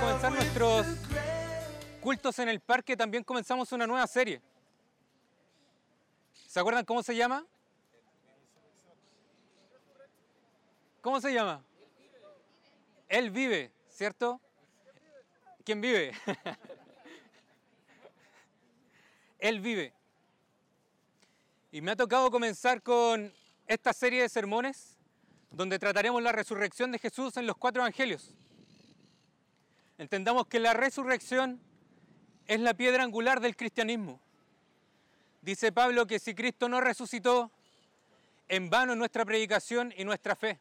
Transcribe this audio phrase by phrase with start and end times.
[0.00, 0.86] comenzar nuestros
[2.00, 2.96] cultos en el parque.
[2.96, 4.40] También comenzamos una nueva serie.
[6.46, 7.46] ¿Se acuerdan cómo se llama?
[11.00, 11.64] ¿Cómo se llama?
[13.08, 14.40] Él vive, ¿cierto?
[15.64, 16.12] ¿Quién vive?
[19.38, 19.92] Él vive.
[21.74, 23.32] Y me ha tocado comenzar con
[23.66, 24.98] esta serie de sermones
[25.50, 28.34] donde trataremos la resurrección de Jesús en los cuatro evangelios.
[29.96, 31.58] Entendamos que la resurrección
[32.46, 34.20] es la piedra angular del cristianismo.
[35.40, 37.50] Dice Pablo que si Cristo no resucitó,
[38.48, 40.60] en vano es nuestra predicación y nuestra fe.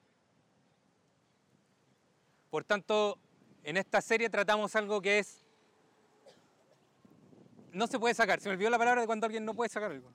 [2.50, 3.20] Por tanto,
[3.66, 5.44] en esta serie tratamos algo que es...
[7.74, 9.92] No se puede sacar, se me olvidó la palabra de cuando alguien no puede sacar
[9.92, 10.10] algo.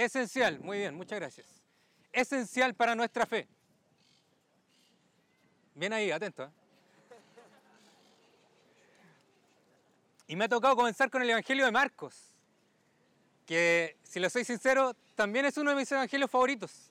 [0.00, 1.46] Esencial, muy bien, muchas gracias.
[2.10, 3.46] Esencial para nuestra fe.
[5.74, 6.44] Bien ahí, atento.
[6.44, 6.50] ¿eh?
[10.26, 12.32] Y me ha tocado comenzar con el Evangelio de Marcos,
[13.44, 16.90] que si lo soy sincero, también es uno de mis evangelios favoritos.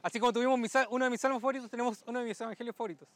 [0.00, 3.08] Así como tuvimos uno de mis salmos favoritos, tenemos uno de mis evangelios favoritos.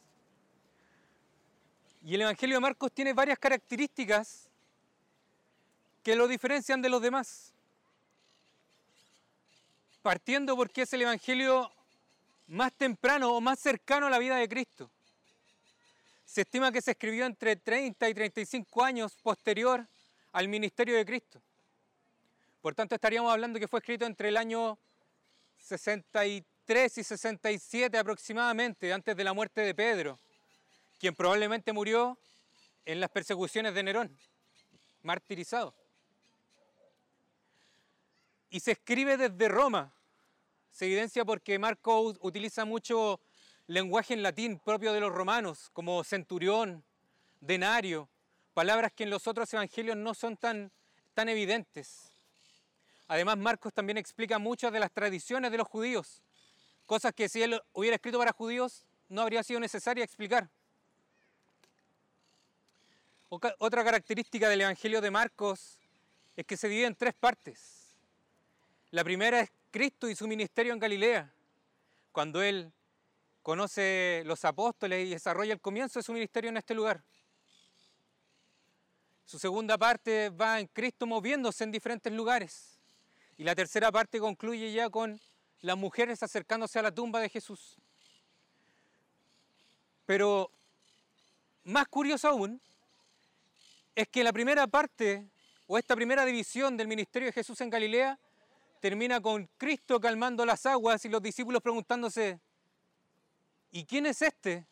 [2.03, 4.49] Y el Evangelio de Marcos tiene varias características
[6.03, 7.53] que lo diferencian de los demás.
[10.07, 11.69] Partiendo porque es el Evangelio
[12.47, 14.89] más temprano o más cercano a la vida de Cristo.
[16.25, 19.85] Se estima que se escribió entre 30 y 35 años posterior
[20.31, 21.43] al ministerio de Cristo.
[22.63, 24.79] Por tanto, estaríamos hablando que fue escrito entre el año
[25.59, 30.21] 63 y 67 aproximadamente, antes de la muerte de Pedro,
[31.01, 32.17] quien probablemente murió
[32.85, 34.17] en las persecuciones de Nerón,
[35.03, 35.75] martirizado.
[38.51, 39.93] Y se escribe desde Roma.
[40.77, 43.19] Se evidencia porque Marco utiliza mucho
[43.67, 46.85] lenguaje en latín propio de los romanos, como centurión,
[47.41, 48.11] denario,
[48.53, 50.71] palabras que en los otros evangelios no son tan,
[51.15, 52.13] tan evidentes.
[53.09, 56.21] Además, Marcos también explica muchas de las tradiciones de los judíos,
[56.85, 60.47] cosas que si él hubiera escrito para judíos no habría sido necesaria explicar.
[63.31, 65.79] Otra característica del Evangelio de Marcos
[66.37, 67.95] es que se divide en tres partes.
[68.91, 71.31] La primera es Cristo y su ministerio en Galilea,
[72.11, 72.73] cuando Él
[73.43, 77.05] conoce los apóstoles y desarrolla el comienzo de su ministerio en este lugar.
[79.27, 82.81] Su segunda parte va en Cristo moviéndose en diferentes lugares.
[83.37, 85.21] Y la tercera parte concluye ya con
[85.61, 87.77] las mujeres acercándose a la tumba de Jesús.
[90.07, 90.51] Pero
[91.65, 92.63] más curioso aún
[93.95, 95.29] es que la primera parte
[95.67, 98.19] o esta primera división del ministerio de Jesús en Galilea
[98.81, 102.39] termina con Cristo calmando las aguas y los discípulos preguntándose,
[103.71, 104.67] ¿y quién es este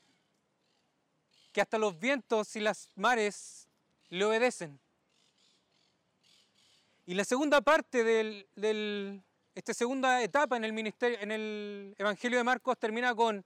[1.53, 3.69] que hasta los vientos y las mares
[4.09, 4.79] le obedecen?
[7.07, 9.23] Y la segunda parte del, del-
[9.55, 13.45] esta segunda etapa en el ministerio, en el Evangelio de Marcos termina con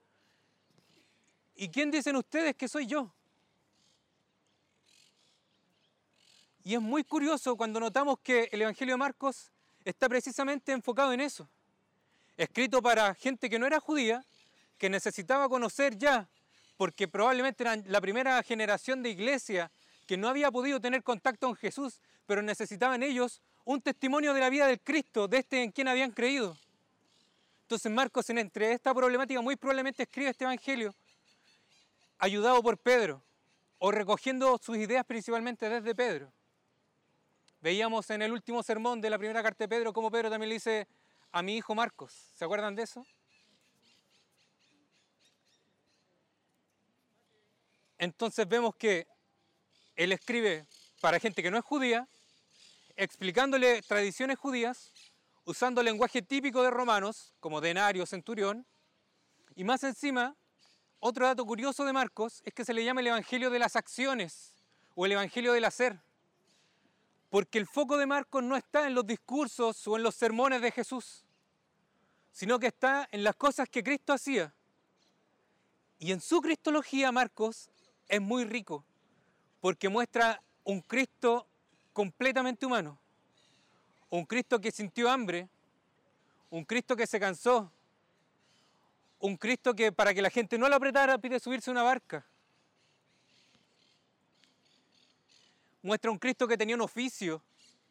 [1.61, 3.13] ¿Y quién dicen ustedes que soy yo?
[6.63, 9.51] Y es muy curioso cuando notamos que el Evangelio de Marcos
[9.89, 11.49] está precisamente enfocado en eso.
[12.37, 14.23] Escrito para gente que no era judía,
[14.77, 16.29] que necesitaba conocer ya,
[16.77, 19.71] porque probablemente eran la primera generación de iglesia
[20.07, 24.51] que no había podido tener contacto con Jesús, pero necesitaban ellos un testimonio de la
[24.51, 26.57] vida del Cristo, de este en quien habían creído.
[27.63, 30.95] Entonces Marcos, en entre esta problemática, muy probablemente escribe este Evangelio,
[32.19, 33.23] ayudado por Pedro,
[33.79, 36.33] o recogiendo sus ideas principalmente desde Pedro.
[37.61, 40.55] Veíamos en el último sermón de la primera carta de Pedro cómo Pedro también le
[40.55, 40.87] dice
[41.33, 42.13] a mi hijo Marcos.
[42.35, 43.05] ¿Se acuerdan de eso?
[47.99, 49.09] Entonces vemos que
[49.97, 50.67] él escribe
[51.01, 52.09] para gente que no es judía,
[52.95, 54.93] explicándole tradiciones judías,
[55.45, 58.67] usando lenguaje típico de romanos, como denario, centurión,
[59.57, 60.37] y más encima,
[61.01, 64.55] otro dato curioso de Marcos es que se le llama el Evangelio de las acciones
[64.95, 66.01] o el Evangelio del hacer.
[67.31, 70.71] Porque el foco de Marcos no está en los discursos o en los sermones de
[70.71, 71.25] Jesús,
[72.33, 74.55] sino que está en las cosas que Cristo hacía.
[75.99, 77.69] Y en su cristología Marcos
[78.09, 78.85] es muy rico,
[79.61, 81.47] porque muestra un Cristo
[81.93, 82.99] completamente humano,
[84.11, 85.49] un Cristo que sintió hambre,
[86.51, 87.71] un Cristo que se cansó,
[89.21, 92.25] un Cristo que para que la gente no lo apretara pide subirse a una barca.
[95.83, 97.43] Muestra un Cristo que tenía un oficio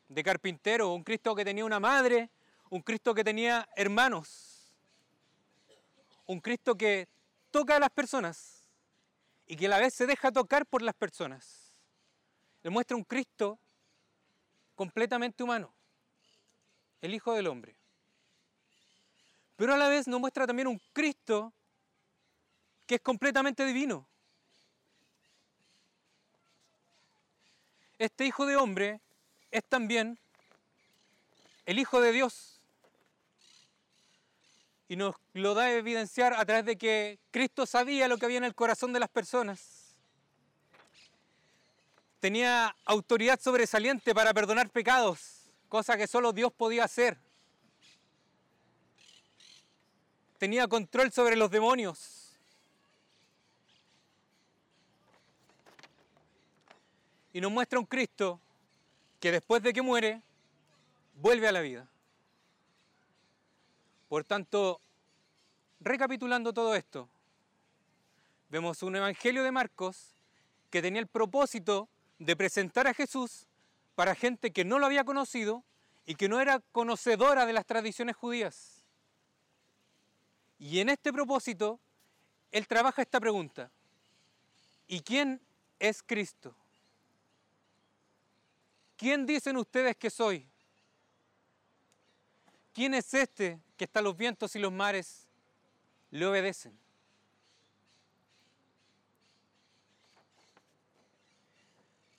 [0.10, 2.30] de carpintero, un Cristo que tenía una madre
[2.70, 4.74] un Cristo que tenía hermanos,
[6.26, 7.08] un Cristo que
[7.52, 8.68] toca a las personas
[9.46, 11.72] y que a la vez se deja tocar por las personas.
[12.64, 13.58] Le muestra un Cristo
[14.76, 15.74] completamente humano,
[17.02, 17.76] el Hijo del Hombre.
[19.56, 21.54] Pero a la vez nos muestra también un Cristo
[22.86, 24.08] que es completamente divino.
[28.00, 29.02] Este Hijo de Hombre
[29.50, 30.20] es también
[31.66, 32.62] el Hijo de Dios.
[34.88, 38.38] Y nos lo da a evidenciar a través de que Cristo sabía lo que había
[38.38, 39.96] en el corazón de las personas.
[42.20, 47.18] Tenía autoridad sobresaliente para perdonar pecados, cosa que solo Dios podía hacer.
[50.38, 52.17] Tenía control sobre los demonios.
[57.38, 58.40] Y nos muestra un Cristo
[59.20, 60.24] que después de que muere,
[61.22, 61.88] vuelve a la vida.
[64.10, 64.82] Por tanto,
[65.80, 67.08] recapitulando todo esto,
[68.50, 70.16] vemos un Evangelio de Marcos
[70.72, 71.88] que tenía el propósito
[72.18, 73.46] de presentar a Jesús
[73.94, 75.64] para gente que no lo había conocido
[76.08, 78.82] y que no era conocedora de las tradiciones judías.
[80.58, 81.80] Y en este propósito,
[82.52, 83.70] él trabaja esta pregunta.
[84.88, 85.40] ¿Y quién
[85.78, 86.56] es Cristo?
[88.98, 90.50] ¿Quién dicen ustedes que soy?
[92.74, 95.28] ¿Quién es este que hasta los vientos y los mares
[96.10, 96.78] le obedecen?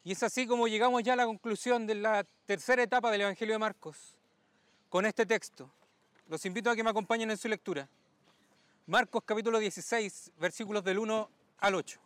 [0.05, 3.57] Y es así como llegamos ya a la conclusión de la tercera etapa del Evangelio
[3.57, 4.17] de Marcos,
[4.89, 5.71] con este texto.
[6.29, 7.89] Los invito a que me acompañen en su lectura.
[8.87, 11.29] Marcos capítulo 16, versículos del 1
[11.59, 12.01] al 8.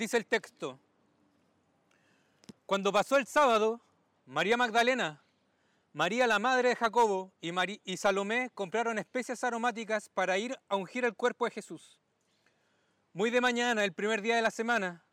[0.00, 0.80] Dice el texto,
[2.64, 3.82] cuando pasó el sábado,
[4.24, 5.22] María Magdalena,
[5.92, 7.52] María la madre de Jacobo y,
[7.84, 12.00] y Salomé compraron especias aromáticas para ir a ungir el cuerpo de Jesús.
[13.12, 15.04] Muy de mañana, el primer día de la semana,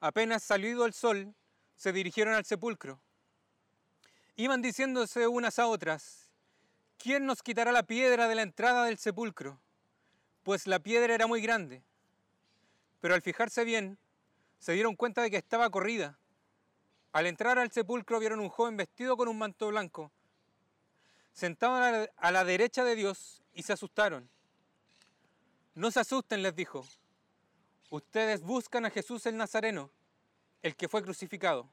[0.00, 1.36] apenas salido el sol,
[1.76, 3.00] se dirigieron al sepulcro.
[4.34, 6.32] Iban diciéndose unas a otras,
[6.98, 9.60] ¿quién nos quitará la piedra de la entrada del sepulcro?
[10.42, 11.84] Pues la piedra era muy grande.
[13.00, 14.00] Pero al fijarse bien,
[14.62, 16.16] se dieron cuenta de que estaba corrida.
[17.10, 20.12] Al entrar al sepulcro vieron un joven vestido con un manto blanco,
[21.32, 24.30] sentado a la, derecha de Dios y se asustaron.
[25.74, 26.86] No se asusten, les dijo.
[27.90, 29.90] Ustedes buscan a Jesús el Nazareno,
[30.62, 31.68] el que fue crucificado.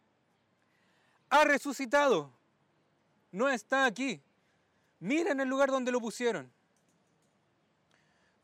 [1.29, 2.31] Ha resucitado.
[3.31, 4.19] No está aquí.
[4.99, 6.51] Miren el lugar donde lo pusieron.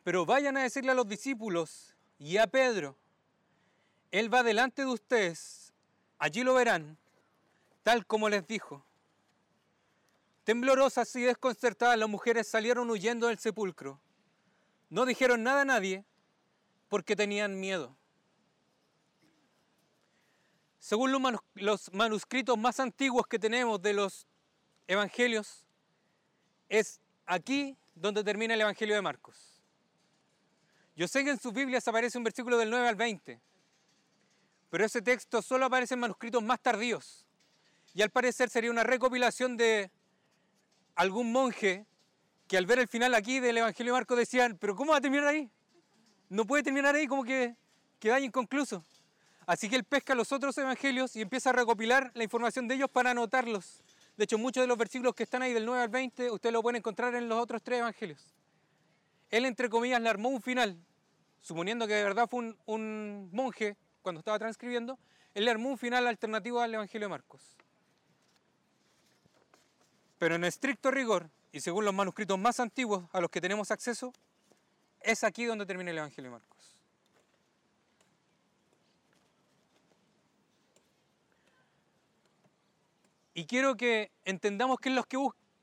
[0.03, 2.95] Pero vayan a decirle a los discípulos y a Pedro,
[4.15, 5.73] Él va delante de ustedes,
[6.19, 6.97] allí lo verán,
[7.83, 8.81] tal como les dijo.
[10.45, 13.99] Temblorosas y desconcertadas las mujeres salieron huyendo del sepulcro.
[14.89, 16.05] No dijeron nada a nadie
[16.87, 17.93] porque tenían miedo.
[20.79, 24.27] Según los manus- los manuscritos más antiguos que tenemos de los
[24.87, 25.65] evangelios,
[26.69, 29.61] es aquí donde termina el Evangelio de Marcos.
[30.95, 33.41] Yo sé que en sus Biblias aparece un versículo del 9 al 20,
[34.75, 37.25] pero ese texto solo aparece en manuscritos más tardíos.
[37.93, 39.89] Y al parecer sería una recopilación de
[40.95, 41.85] algún monje
[42.45, 45.01] que al ver el final aquí del Evangelio de Marcos decían, pero ¿cómo va a
[45.01, 45.49] terminar ahí?
[46.27, 47.55] No puede terminar ahí como que
[47.99, 48.83] queda inconcluso.
[49.45, 52.89] Así que él pesca los otros evangelios y empieza a recopilar la información de ellos
[52.89, 53.81] para anotarlos.
[54.17, 56.61] De hecho, muchos de los versículos que están ahí del 9 al 20, ustedes lo
[56.61, 58.35] pueden encontrar en los otros tres evangelios.
[59.29, 60.77] Él, entre comillas, le armó un final,
[61.39, 64.99] suponiendo que de verdad fue un, un monje cuando estaba transcribiendo,
[65.33, 67.41] él armó un final alternativo al Evangelio de Marcos.
[70.19, 74.13] Pero en estricto rigor, y según los manuscritos más antiguos a los que tenemos acceso,
[75.01, 76.75] es aquí donde termina el Evangelio de Marcos.
[83.33, 85.17] Y quiero que entendamos qué es, lo que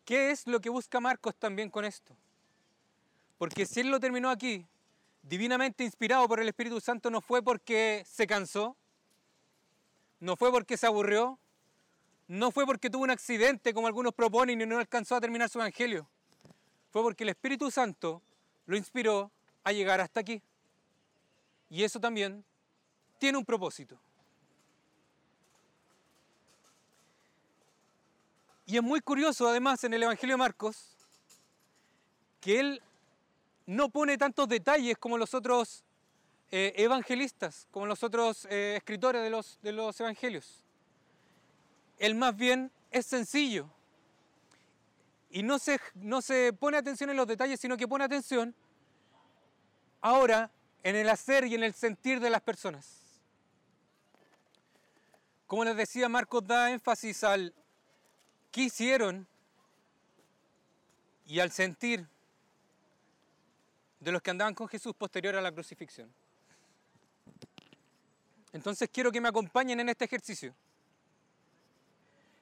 [0.04, 2.16] qué es lo que busca Marcos también con esto.
[3.38, 4.66] Porque si él lo terminó aquí,
[5.22, 8.76] divinamente inspirado por el Espíritu Santo, no fue porque se cansó,
[10.20, 11.38] no fue porque se aburrió,
[12.28, 15.58] no fue porque tuvo un accidente como algunos proponen y no alcanzó a terminar su
[15.58, 16.08] evangelio.
[16.90, 18.22] Fue porque el Espíritu Santo
[18.66, 19.30] lo inspiró
[19.64, 20.42] a llegar hasta aquí.
[21.70, 22.44] Y eso también
[23.18, 23.98] tiene un propósito.
[28.66, 30.96] Y es muy curioso además en el Evangelio de Marcos
[32.40, 32.82] que él
[33.66, 35.84] no pone tantos detalles como los otros
[36.50, 40.64] eh, evangelistas, como los otros eh, escritores de los, de los evangelios.
[41.98, 43.68] Él más bien es sencillo
[45.30, 48.54] y no se, no se pone atención en los detalles, sino que pone atención
[50.00, 50.50] ahora
[50.82, 52.98] en el hacer y en el sentir de las personas.
[55.46, 57.54] Como les decía, Marcos da énfasis al
[58.50, 59.26] qué hicieron
[61.26, 62.06] y al sentir
[64.02, 66.12] de los que andaban con Jesús posterior a la crucifixión.
[68.52, 70.54] Entonces quiero que me acompañen en este ejercicio.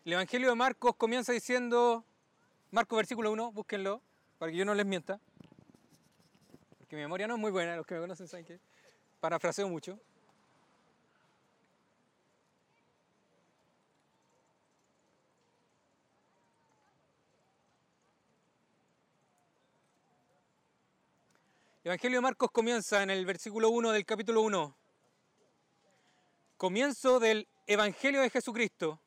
[0.07, 2.03] El Evangelio de Marcos comienza diciendo,
[2.71, 4.01] Marcos versículo 1, búsquenlo,
[4.39, 5.21] para que yo no les mienta.
[6.79, 8.59] Porque mi memoria no es muy buena, los que me conocen saben que
[9.21, 10.01] parafraseo mucho.
[21.83, 24.77] El Evangelio de Marcos comienza en el versículo 1 del capítulo 1.
[26.59, 29.01] Comienzo del Evangelio de Jesucristo,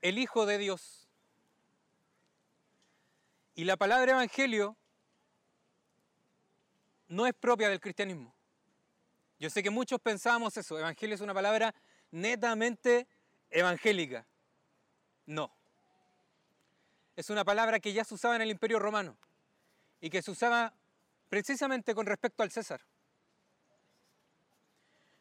[0.00, 1.08] el Hijo de Dios.
[3.56, 4.76] Y la palabra Evangelio
[7.08, 8.32] no es propia del cristianismo.
[9.40, 11.74] Yo sé que muchos pensábamos eso, Evangelio es una palabra
[12.12, 13.08] netamente
[13.50, 14.24] evangélica.
[15.26, 15.52] No.
[17.16, 19.18] Es una palabra que ya se usaba en el Imperio Romano
[20.00, 20.72] y que se usaba
[21.28, 22.80] precisamente con respecto al César.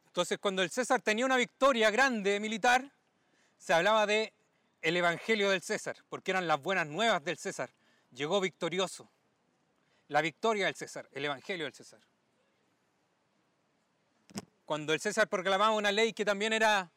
[0.07, 2.89] Entonces, cuando el César tenía una victoria grande militar,
[3.57, 4.33] se hablaba de
[4.81, 7.71] el evangelio del César, porque eran las buenas nuevas del César.
[8.12, 9.09] Llegó victorioso.
[10.07, 12.00] La victoria del César, el evangelio del César.
[14.65, 16.91] Cuando el César proclamaba una ley que también era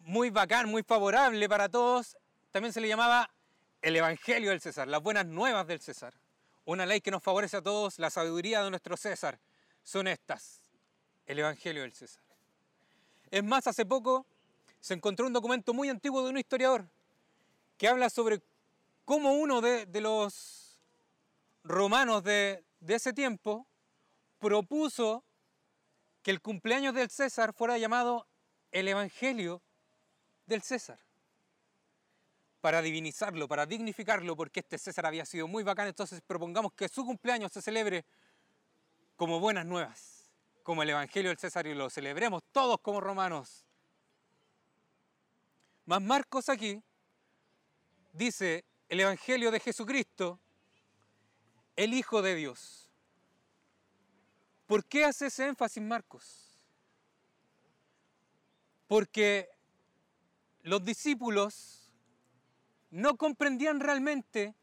[0.00, 2.16] muy bacán, muy favorable para todos,
[2.50, 3.30] también se le llamaba
[3.80, 6.14] el evangelio del César, las buenas nuevas del César.
[6.68, 9.40] Una ley que nos favorece a todos, la sabiduría de nuestro César,
[9.82, 10.60] son estas,
[11.24, 12.22] el Evangelio del César.
[13.30, 14.26] Es más, hace poco
[14.78, 16.86] se encontró un documento muy antiguo de un historiador
[17.78, 18.42] que habla sobre
[19.06, 20.78] cómo uno de, los
[21.64, 23.66] romanos de ese tiempo
[24.38, 25.24] propuso
[26.22, 28.26] que el cumpleaños del César fuera llamado
[28.72, 29.62] el Evangelio
[30.44, 30.98] del César
[32.60, 37.04] para divinizarlo, para dignificarlo, porque este César había sido muy bacán, entonces propongamos que su
[37.04, 38.04] cumpleaños se celebre
[39.16, 40.30] como buenas nuevas,
[40.62, 43.64] como el Evangelio del César y lo celebremos todos como romanos.
[45.86, 46.82] Más Marcos aquí
[48.12, 50.38] dice el Evangelio de Jesucristo,
[51.76, 52.90] el Hijo de Dios.
[54.66, 56.66] ¿Por qué hace ese énfasis Marcos?
[58.86, 59.48] Porque
[60.62, 61.87] los discípulos
[62.90, 64.54] no comprendían realmente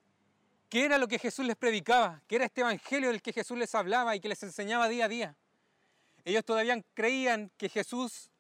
[0.70, 3.74] qué era lo que Jesús les predicaba, qué era este evangelio del que Jesús les
[3.75, 5.36] hablaba y que les enseñaba día a día.
[6.24, 8.32] Ellos todavía creían que Jesús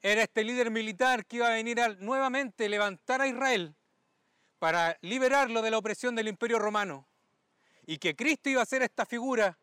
[0.00, 3.74] era este líder militar que iba a venir a nuevamente levantar a Israel
[4.58, 7.06] para liberarlo de la opresión del imperio romano
[7.86, 9.58] y que Cristo iba a ser esta figura,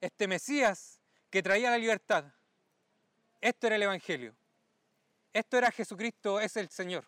[0.00, 2.24] este Mesías que traía la libertad.
[3.40, 4.34] Esto era el Evangelio.
[5.32, 7.06] Esto era Jesucristo, es el Señor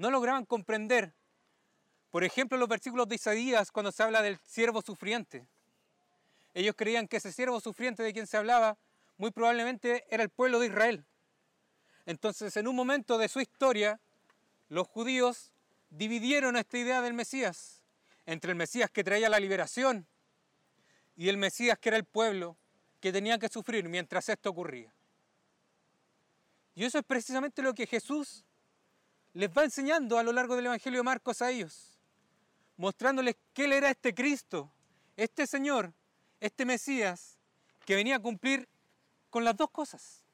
[0.00, 1.12] no lograban comprender.
[2.10, 5.46] Por ejemplo, los versículos de Isaías cuando se habla del siervo sufriente.
[6.54, 8.78] Ellos creían que ese siervo sufriente de quien se hablaba
[9.18, 11.04] muy probablemente era el pueblo de Israel.
[12.06, 14.00] Entonces, en un momento de su historia,
[14.70, 15.52] los judíos
[15.90, 17.84] dividieron esta idea del Mesías
[18.24, 20.06] entre el Mesías que traía la liberación
[21.14, 22.56] y el Mesías que era el pueblo
[23.00, 24.94] que tenía que sufrir mientras esto ocurría.
[26.74, 28.46] Y eso es precisamente lo que Jesús
[29.34, 31.98] les va enseñando a lo largo del Evangelio de Marcos a ellos,
[32.76, 34.70] mostrándoles que Él era este Cristo,
[35.16, 35.92] este Señor,
[36.40, 37.38] este Mesías,
[37.84, 38.68] que venía a cumplir
[39.28, 40.24] con las dos cosas.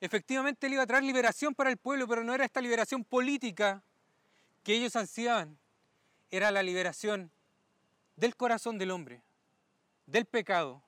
[0.00, 3.82] Efectivamente, Él iba a traer liberación para el pueblo, pero no era esta liberación política
[4.62, 5.58] que ellos ansiaban,
[6.30, 7.30] era la liberación
[8.16, 9.22] del corazón del hombre,
[10.06, 10.82] del pecado,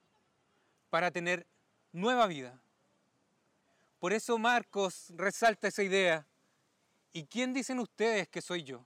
[0.90, 1.46] para tener
[1.92, 2.60] nueva vida.
[4.04, 6.26] Por eso Marcos resalta esa idea.
[7.14, 8.84] ¿Y quién dicen ustedes que soy yo?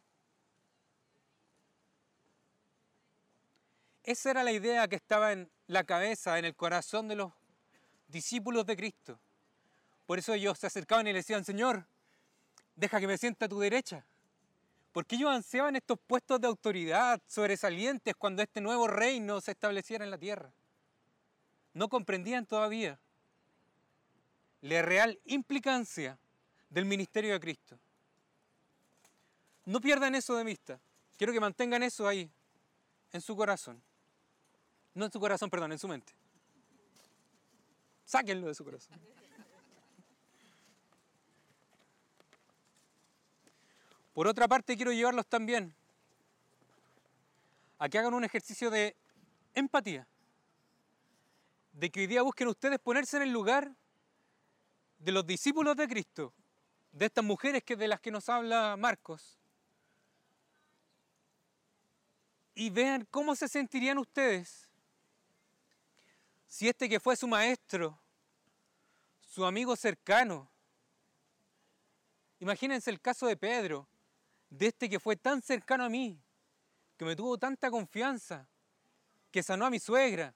[4.05, 7.33] Esa era la idea que estaba en la cabeza, en el corazón de los
[8.07, 9.19] discípulos de Cristo.
[10.07, 11.85] Por eso ellos se acercaban y le decían, Señor,
[12.77, 14.07] deja que me sienta a tu derecha.
[14.93, 20.13] Porque ellos ansiaban estos puestos de autoridad sobresalientes cuando este nuevo reino se estableciera en
[20.13, 20.53] la tierra.
[21.75, 23.01] No comprendían todavía
[24.61, 26.19] la real implicancia
[26.71, 27.79] del ministerio de Cristo.
[29.65, 30.81] No pierdan eso de vista.
[31.17, 32.31] Quiero que mantengan eso ahí,
[33.13, 33.83] en su corazón.
[34.95, 36.13] No en su corazón, perdón, en su mente.
[38.05, 38.99] Sáquenlo de su corazón.
[44.15, 45.73] Por otra parte, quiero llevarlos también
[47.79, 48.97] a que hagan un ejercicio de
[49.55, 50.07] empatía.
[51.73, 53.71] De que hoy día busquen ustedes ponerse en el lugar
[54.99, 56.35] de los discípulos de Cristo,
[56.93, 59.39] de estas mujeres que de las que nos habla Marcos,
[62.55, 64.69] y vean cómo se sentirían ustedes
[66.49, 68.01] si este que fue su maestro,
[69.21, 70.51] su amigo cercano,
[72.41, 73.87] imagínense el caso de Pedro,
[74.51, 76.21] de este que fue tan cercano a mí,
[76.97, 78.49] que me tuvo tanta confianza,
[79.31, 80.35] que sanó a mi suegra.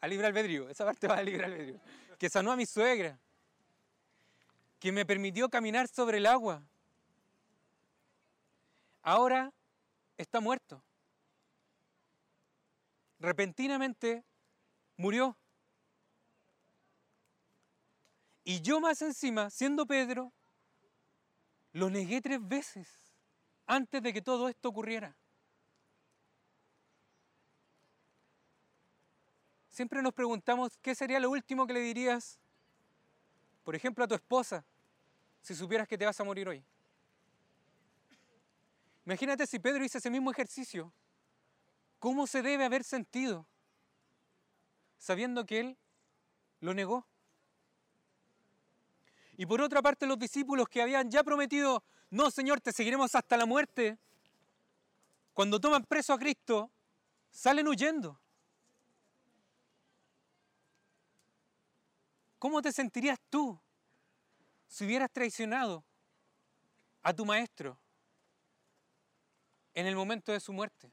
[0.00, 1.78] A libre albedrío, esa parte va a libre albedrío.
[2.20, 3.18] Que sanó a mi suegra,
[4.78, 6.62] que me permitió caminar sobre el agua.
[9.02, 9.54] Ahora
[10.18, 10.84] está muerto.
[13.18, 14.22] Repentinamente
[14.98, 15.34] murió.
[18.44, 20.30] Y yo más encima, siendo Pedro,
[21.72, 22.86] lo negué tres veces
[23.66, 25.16] antes de que todo esto ocurriera.
[29.80, 32.38] Siempre nos preguntamos qué sería lo último que le dirías,
[33.64, 34.62] por ejemplo, a tu esposa,
[35.40, 36.62] si supieras que te vas a morir hoy.
[39.06, 40.92] Imagínate si Pedro hizo ese mismo ejercicio.
[41.98, 43.46] ¿Cómo se debe haber sentido
[44.98, 45.78] sabiendo que él
[46.60, 47.06] lo negó?
[49.38, 53.38] Y por otra parte los discípulos que habían ya prometido, no Señor, te seguiremos hasta
[53.38, 53.96] la muerte,
[55.32, 56.70] cuando toman preso a Cristo,
[57.30, 58.20] salen huyendo.
[62.40, 63.60] ¿Cómo te sentirías tú
[64.66, 65.84] si hubieras traicionado
[67.02, 67.78] a tu maestro
[69.74, 70.90] en el momento de su muerte?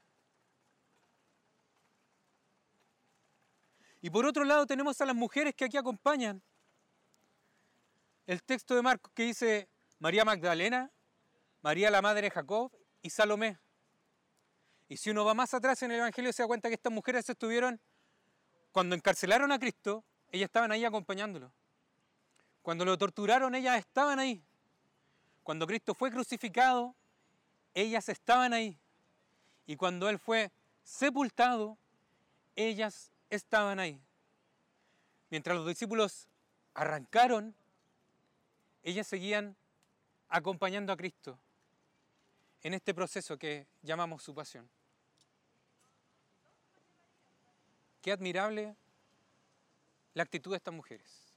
[4.02, 6.42] Y por otro lado tenemos a las mujeres que aquí acompañan.
[8.26, 10.92] El texto de Marcos que dice María Magdalena,
[11.62, 13.58] María la madre de Jacob y Salomé.
[14.86, 17.26] Y si uno va más atrás en el Evangelio se da cuenta que estas mujeres
[17.26, 17.80] estuvieron,
[18.70, 21.50] cuando encarcelaron a Cristo, ellas estaban ahí acompañándolo.
[22.62, 24.42] Cuando lo torturaron, ellas estaban ahí.
[25.42, 26.94] Cuando Cristo fue crucificado,
[27.74, 28.78] ellas estaban ahí.
[29.66, 30.50] Y cuando Él fue
[30.82, 31.78] sepultado,
[32.56, 34.00] ellas estaban ahí.
[35.30, 36.28] Mientras los discípulos
[36.74, 37.54] arrancaron,
[38.82, 39.56] ellas seguían
[40.28, 41.38] acompañando a Cristo
[42.62, 44.68] en este proceso que llamamos su pasión.
[48.02, 48.76] Qué admirable
[50.18, 51.32] la actitud de estas mujeres.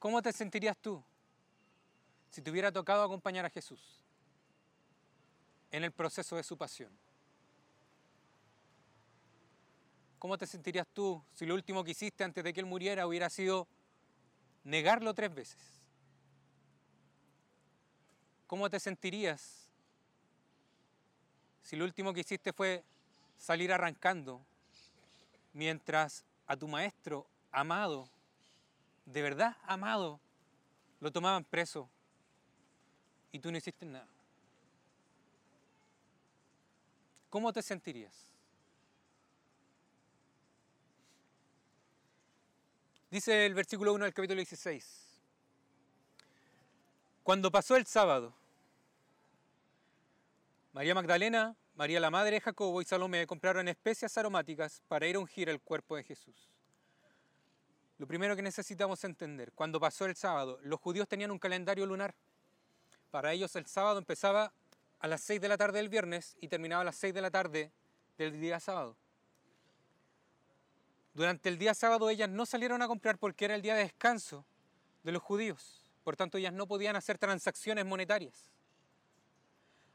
[0.00, 1.00] ¿Cómo te sentirías tú
[2.28, 3.80] si te hubiera tocado acompañar a Jesús
[5.70, 6.90] en el proceso de su pasión?
[10.18, 13.30] ¿Cómo te sentirías tú si lo último que hiciste antes de que Él muriera hubiera
[13.30, 13.68] sido
[14.64, 15.80] negarlo tres veces?
[18.48, 19.68] ¿Cómo te sentirías
[21.62, 22.82] si lo último que hiciste fue
[23.38, 24.44] salir arrancando
[25.52, 28.08] mientras a tu maestro amado,
[29.06, 30.20] de verdad amado,
[31.00, 31.88] lo tomaban preso
[33.32, 34.06] y tú no hiciste nada?
[37.30, 38.14] ¿Cómo te sentirías?
[43.10, 45.06] Dice el versículo 1 del capítulo 16.
[47.22, 48.34] Cuando pasó el sábado,
[50.72, 55.48] María Magdalena, María la madre Jacobo y Salomé compraron especias aromáticas para ir a ungir
[55.48, 56.50] el cuerpo de Jesús.
[57.98, 62.16] Lo primero que necesitamos entender, cuando pasó el sábado, los judíos tenían un calendario lunar.
[63.12, 64.52] Para ellos el sábado empezaba
[64.98, 67.30] a las 6 de la tarde del viernes y terminaba a las 6 de la
[67.30, 67.70] tarde
[68.16, 68.96] del día sábado.
[71.14, 74.44] Durante el día sábado ellas no salieron a comprar porque era el día de descanso
[75.04, 75.88] de los judíos.
[76.02, 78.50] Por tanto, ellas no podían hacer transacciones monetarias.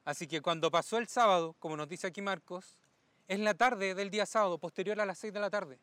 [0.06, 2.78] Así que cuando pasó el sábado, como nos dice aquí Marcos,
[3.28, 5.80] es la tarde del día sábado, posterior a las 6 de la tarde.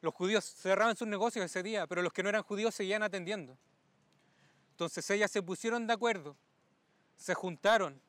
[0.00, 3.58] Los judíos cerraban sus negocios ese día, pero los que no eran judíos seguían atendiendo.
[4.70, 6.36] Entonces ellas se pusieron de acuerdo,
[7.16, 8.00] se juntaron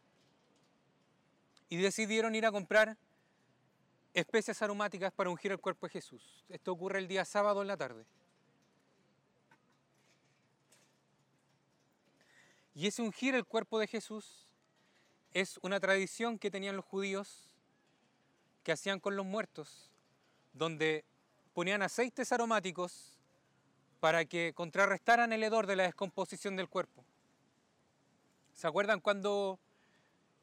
[1.68, 2.96] y decidieron ir a comprar
[4.14, 6.46] especias aromáticas para ungir el cuerpo de Jesús.
[6.50, 8.06] Esto ocurre el día sábado en la tarde.
[12.76, 14.49] Y ese ungir el cuerpo de Jesús
[15.34, 17.50] es una tradición que tenían los judíos
[18.64, 19.90] que hacían con los muertos,
[20.54, 21.06] donde
[21.54, 23.18] ponían aceites aromáticos
[24.00, 27.04] para que contrarrestaran el hedor de la descomposición del cuerpo.
[28.54, 29.60] ¿Se acuerdan cuando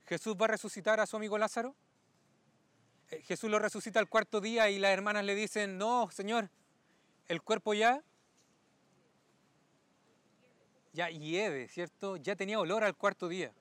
[0.06, 1.74] Jesús va a resucitar a su amigo Lázaro?
[3.10, 6.50] Eh, Jesús lo resucita al cuarto día y las hermanas le dicen, no, Señor,
[7.28, 8.02] el cuerpo ya,
[10.92, 12.16] ya hiede, ¿cierto?
[12.16, 13.52] Ya tenía olor al cuarto día.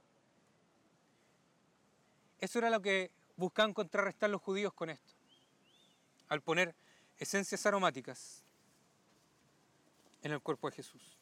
[2.39, 5.13] Eso era lo que buscaban contrarrestar los judíos con esto,
[6.29, 6.75] al poner
[7.17, 8.43] esencias aromáticas
[10.21, 11.17] en el cuerpo de Jesús.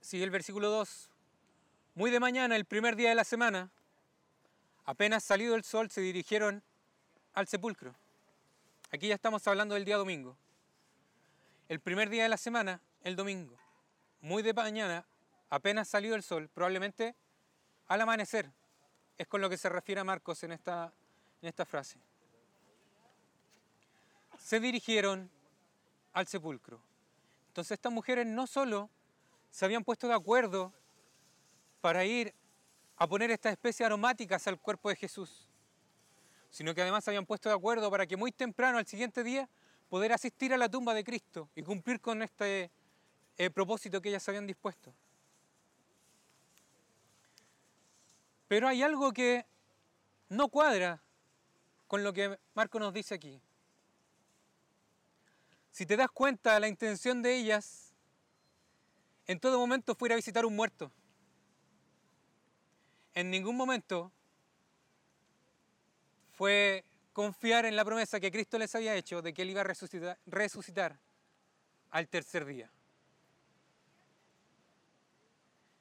[0.00, 1.13] Sigue el versículo 2.
[1.96, 3.70] Muy de mañana, el primer día de la semana,
[4.84, 6.60] apenas salido el sol, se dirigieron
[7.34, 7.94] al sepulcro.
[8.90, 10.36] Aquí ya estamos hablando del día domingo.
[11.68, 13.56] El primer día de la semana, el domingo.
[14.22, 15.04] Muy de mañana,
[15.50, 17.14] apenas salido el sol, probablemente
[17.86, 18.50] al amanecer.
[19.16, 20.92] Es con lo que se refiere a Marcos en esta,
[21.42, 22.00] en esta frase.
[24.36, 25.30] Se dirigieron
[26.12, 26.80] al sepulcro.
[27.48, 28.90] Entonces estas mujeres no solo
[29.52, 30.72] se habían puesto de acuerdo
[31.84, 32.32] para ir
[32.96, 35.50] a poner estas especies aromáticas al cuerpo de Jesús,
[36.48, 39.50] sino que además habían puesto de acuerdo para que muy temprano, al siguiente día,
[39.90, 42.70] poder asistir a la tumba de Cristo y cumplir con este
[43.36, 44.94] eh, propósito que ellas habían dispuesto.
[48.48, 49.44] Pero hay algo que
[50.30, 51.02] no cuadra
[51.86, 53.42] con lo que Marco nos dice aquí.
[55.70, 57.92] Si te das cuenta, la intención de ellas
[59.26, 60.90] en todo momento fue ir a visitar un muerto.
[63.14, 64.10] En ningún momento
[66.32, 70.18] fue confiar en la promesa que Cristo les había hecho de que Él iba a
[70.26, 70.98] resucitar,
[71.90, 72.70] al tercer día.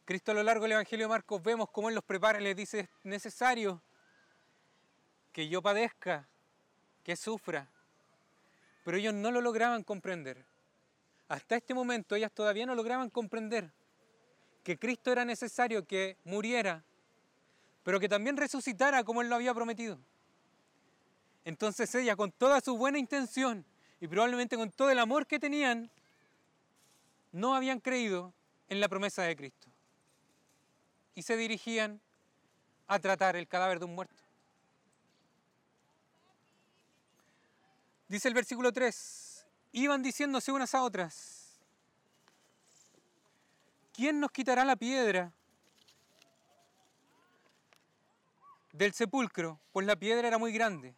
[0.06, 2.56] Cristo a lo largo del Evangelio de Marcos vemos cómo Él los prepara y les
[2.56, 3.82] dice, es necesario
[5.32, 6.28] que yo padezca,
[7.04, 7.67] que sufra.
[8.84, 10.46] Pero ellos no lo lograban comprender.
[11.30, 13.72] Hasta este momento ellas todavía no lograban comprender
[14.63, 16.84] que Cristo era necesario que muriera,
[17.84, 20.00] pero que también resucitara como Él lo había prometido.
[21.46, 23.65] Entonces ella, con toda su buena intención
[24.00, 25.91] y probablemente con todo el amor que tenían,
[27.32, 28.34] no habían creído
[28.69, 29.67] en la promesa de Cristo.
[31.15, 32.00] Y se dirigían
[32.88, 34.24] a tratar el cadáver de un muerto.
[38.08, 41.60] Dice el versículo 3, iban diciéndose unas a otras,
[43.93, 45.32] ¿quién nos quitará la piedra
[48.74, 49.58] del sepulcro?
[49.72, 50.94] Pues la piedra era muy grande.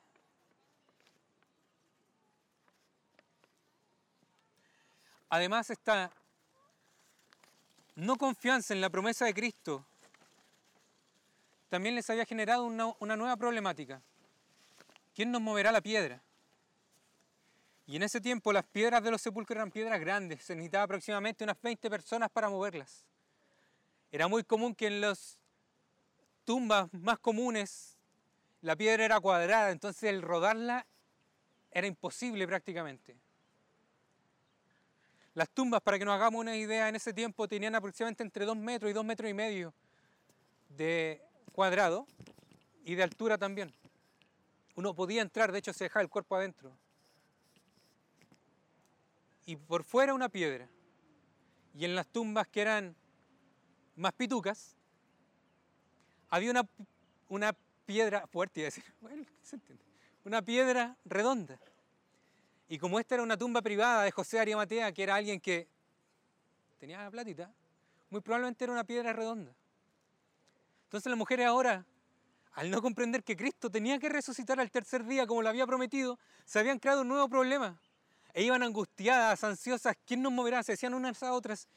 [5.30, 6.12] Además está
[7.96, 9.86] no confianza en la promesa de Cristo.
[11.70, 14.02] También les había generado una, una nueva problemática.
[15.14, 16.22] ¿Quién nos moverá la piedra?
[17.88, 21.44] Y en ese tiempo las piedras de los sepulcros eran piedras grandes, se necesitaba aproximadamente
[21.44, 23.04] unas 20 personas para moverlas.
[24.12, 25.38] Era muy común que en las
[26.45, 27.95] tumbas más comunes
[28.62, 30.88] la piedra era cuadrada, entonces el rodarla
[31.71, 33.15] era imposible prácticamente.
[35.36, 38.58] Las tumbas, para que nos hagamos una idea, en ese tiempo tenían aproximadamente entre 2
[38.58, 39.73] metros y 2 metros y medio
[40.69, 42.08] de cuadrado
[42.86, 43.71] y de altura también.
[44.75, 46.71] Uno podía entrar, de hecho se dejaba el cuerpo adentro
[49.45, 50.67] y por fuera una piedra.
[51.77, 52.95] Y en las tumbas que eran
[53.95, 54.75] más pitucas,
[56.30, 56.68] había una,
[57.30, 59.84] una piedra, fuerte decir, bueno, ¿se entiende?
[60.24, 61.60] Una piedra redonda.
[62.68, 65.68] Y como esta era una tumba privada de José Arimatea, que era alguien que
[66.80, 67.52] tenía platita,
[68.10, 69.54] muy probablemente era una piedra redonda.
[70.86, 71.86] Entonces las mujeres ahora,
[72.54, 76.18] al no comprender que Cristo tenía que resucitar al tercer día como lo había prometido,
[76.46, 77.80] se habían creado un nuevo problema.
[78.34, 79.96] E iban angustiadas, ansiosas.
[80.06, 80.62] ¿Quién nos moverá?
[80.64, 81.68] Se decían unas a otras.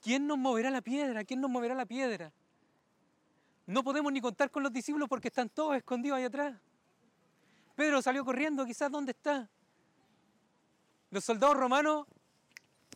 [0.00, 1.24] ¿Quién nos moverá la piedra?
[1.24, 2.32] ¿Quién nos moverá la piedra?
[3.66, 6.56] No podemos ni contar con los discípulos porque están todos escondidos ahí atrás.
[7.74, 9.48] Pedro salió corriendo, quizás dónde está.
[11.10, 12.06] Los soldados romanos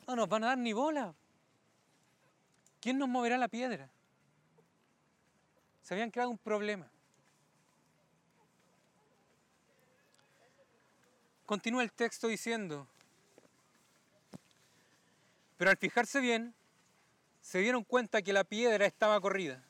[0.07, 1.15] no nos van a dar ni bola.
[2.81, 3.91] ¿Quién nos moverá la piedra?
[5.83, 6.89] Se habían creado un problema.
[11.45, 12.87] Continúa el texto diciendo,
[15.57, 16.55] pero al fijarse bien,
[17.41, 19.63] se dieron cuenta que la piedra estaba corrida.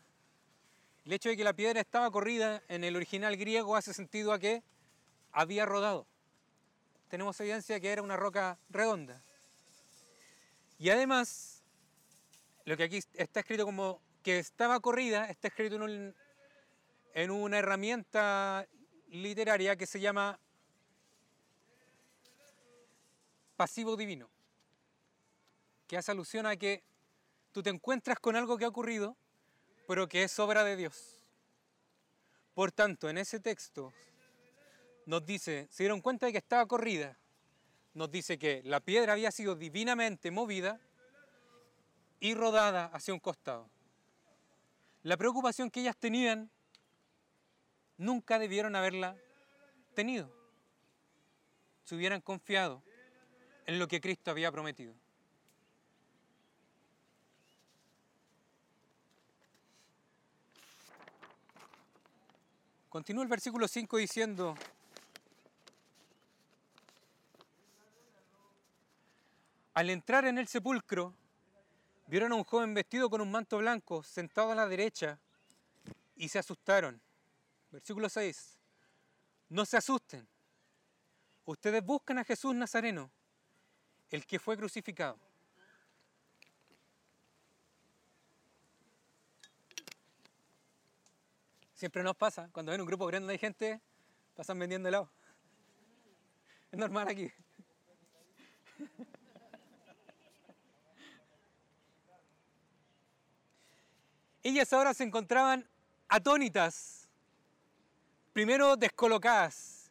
[1.11, 4.39] El hecho de que la piedra estaba corrida en el original griego hace sentido a
[4.39, 4.63] que
[5.33, 6.07] había rodado.
[7.09, 9.21] Tenemos evidencia de que era una roca redonda.
[10.79, 11.65] Y además,
[12.65, 16.15] lo que aquí está escrito como que estaba corrida, está escrito en, un-
[17.15, 18.69] en una herramienta
[19.09, 20.39] literaria que se llama
[23.57, 24.31] pasivo divino,
[25.89, 26.85] que hace alusión a que
[27.51, 29.17] tú te encuentras con algo que ha ocurrido,
[29.91, 31.17] pero que es obra de Dios.
[32.55, 33.93] Por tanto, en ese texto
[35.05, 37.19] nos dice, se dieron cuenta de que estaba corrida,
[37.95, 40.79] nos dice que la piedra había sido divinamente movida
[42.21, 43.69] y rodada hacia un costado.
[45.03, 46.53] La preocupación que ellas tenían
[47.97, 49.17] nunca debieron haberla
[49.97, 50.33] tenido.
[51.83, 52.81] Se hubieran confiado
[53.67, 54.95] en lo que Cristo había prometido.
[62.91, 64.57] Continúa el versículo 5 diciendo,
[69.75, 71.15] al entrar en el sepulcro,
[72.09, 75.21] vieron a un joven vestido con un manto blanco sentado a la derecha
[76.17, 77.01] y se asustaron.
[77.71, 78.59] Versículo 6.
[79.51, 80.27] No se asusten.
[81.45, 83.09] Ustedes buscan a Jesús Nazareno,
[84.11, 85.17] el que fue crucificado.
[91.81, 93.81] Siempre nos pasa, cuando ven un grupo grande de gente,
[94.37, 95.11] pasan vendiendo helado.
[96.71, 97.33] Es normal aquí.
[104.43, 105.67] Ellas ahora se encontraban
[106.07, 107.09] atónitas,
[108.35, 109.91] primero descolocadas.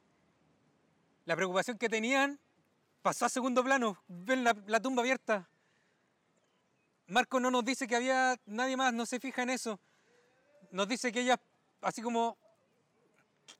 [1.26, 2.40] La preocupación que tenían
[3.02, 5.50] pasó a segundo plano, ven la, la tumba abierta.
[7.08, 9.80] Marco no nos dice que había nadie más, no se fija en eso.
[10.70, 11.40] Nos dice que ellas,
[11.82, 12.38] así como,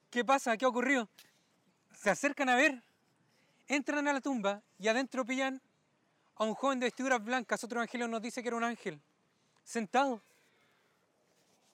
[0.10, 0.58] ¿qué pasa?
[0.58, 1.10] ¿Qué ha ocurrido?
[1.94, 2.82] Se acercan a ver,
[3.68, 5.62] entran a la tumba y adentro pillan
[6.36, 7.64] a un joven de vestiduras blancas.
[7.64, 9.02] Otro evangelio nos dice que era un ángel,
[9.64, 10.22] sentado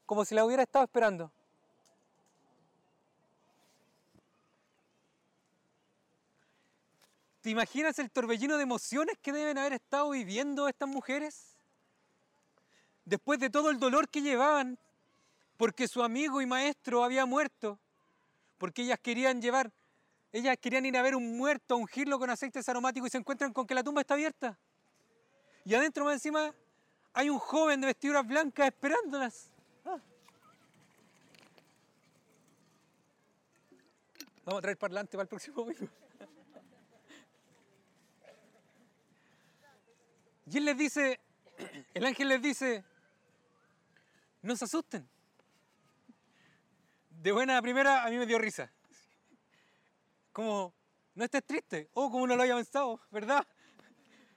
[0.06, 1.32] como si la hubiera estado esperando.
[7.42, 11.56] ¿Te imaginas el torbellino de emociones que deben haber estado viviendo estas mujeres?
[13.06, 14.80] Después de todo el dolor que llevaban,
[15.58, 17.80] porque su amigo y maestro había muerto,
[18.58, 19.72] porque ellas querían llevar,
[20.32, 23.54] ellas querían ir a ver un muerto, a ungirlo con aceites aromáticos y se encuentran
[23.54, 24.58] con que la tumba está abierta.
[25.64, 26.54] Y adentro más encima
[27.14, 29.52] hay un joven de vestiduras blancas esperándolas.
[34.46, 35.88] Vamos a traer parlante para el próximo domingo.
[40.48, 41.20] Y él les dice,
[41.94, 42.84] el ángel les dice,
[44.44, 45.10] no se asusten.
[47.26, 48.72] De buena primera a mí me dio risa.
[50.32, 50.76] Como,
[51.16, 51.90] no estés triste.
[51.96, 53.44] Oh, como no lo había pensado, ¿verdad?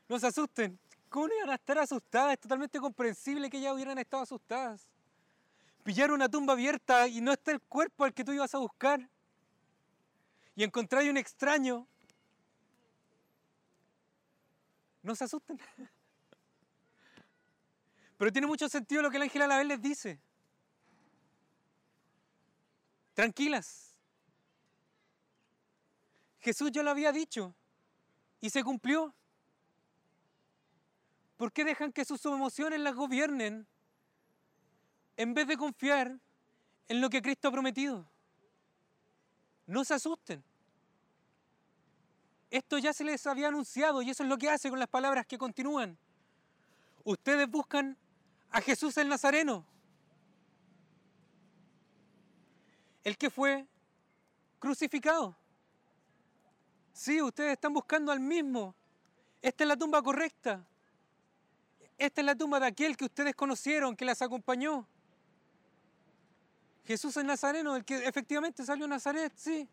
[0.09, 0.81] No se asusten.
[1.11, 2.33] ¿Cómo no iban a estar asustadas?
[2.33, 4.89] Es totalmente comprensible que ellas hubieran estado asustadas.
[5.85, 9.07] Pillar una tumba abierta y no está el cuerpo al que tú ibas a buscar
[10.57, 11.87] y encontrar un extraño,
[15.03, 15.61] no se asusten.
[18.17, 20.19] Pero tiene mucho sentido lo que el ángel a la vez les dice.
[23.19, 23.97] Tranquilas.
[26.39, 27.53] Jesús ya lo había dicho
[28.41, 29.13] y se cumplió.
[31.37, 33.67] ¿Por qué dejan que sus emociones las gobiernen
[35.17, 36.17] en vez de confiar
[36.87, 38.09] en lo que Cristo ha prometido?
[39.67, 40.45] No se asusten.
[42.53, 45.27] Esto ya se les había anunciado y eso es lo que hace con las palabras
[45.27, 45.99] que continúan.
[47.03, 47.99] Ustedes buscan
[48.51, 49.67] a Jesús el Nazareno,
[53.09, 53.67] el que fue
[54.59, 55.35] crucificado.
[56.93, 58.75] Sí, ustedes están buscando al mismo.
[59.41, 60.65] Esta es la tumba correcta.
[61.97, 64.87] Esta es la tumba de aquel que ustedes conocieron, que las acompañó.
[66.87, 69.69] Jesús el Nazareno, el que efectivamente salió a Nazaret, sí.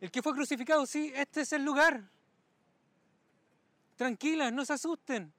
[0.00, 2.02] El que fue crucificado, sí, este es el lugar.
[3.96, 5.32] Tranquilas, no se asusten.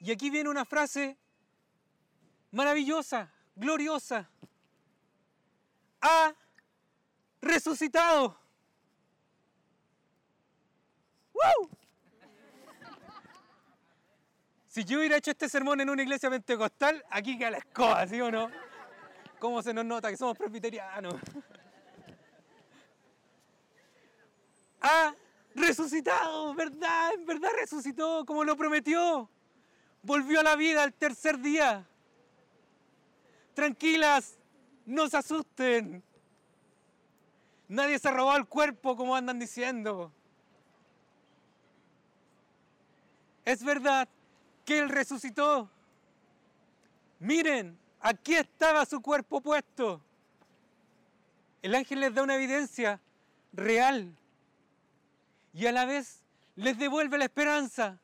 [0.00, 1.16] Y aquí viene una frase
[2.50, 4.28] maravillosa, gloriosa.
[6.06, 6.34] Ha
[7.40, 8.38] resucitado.
[11.32, 11.70] ¡Wow!
[14.68, 18.20] Si yo hubiera hecho este sermón en una iglesia pentecostal, aquí queda la escoba, ¿sí
[18.20, 18.50] o no?
[19.38, 21.14] ¿Cómo se nos nota que somos presbiterianos?
[24.82, 25.14] Ha
[25.54, 27.14] resucitado, ¿verdad?
[27.14, 29.30] En verdad resucitó como lo prometió.
[30.02, 31.88] Volvió a la vida al tercer día.
[33.54, 34.38] Tranquilas,
[34.86, 36.02] no se asusten.
[37.68, 40.12] Nadie se robó el cuerpo como andan diciendo.
[43.44, 44.08] Es verdad
[44.64, 45.70] que Él resucitó.
[47.18, 50.00] Miren, aquí estaba su cuerpo puesto.
[51.62, 53.00] El ángel les da una evidencia
[53.52, 54.14] real
[55.54, 56.22] y a la vez
[56.56, 57.98] les devuelve la esperanza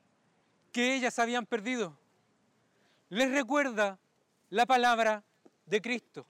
[0.72, 1.98] que ellas habían perdido.
[3.10, 3.98] Les recuerda
[4.48, 5.22] la palabra
[5.66, 6.26] de Cristo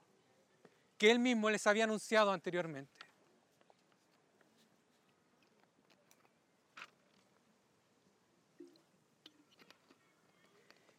[1.01, 2.93] que él mismo les había anunciado anteriormente.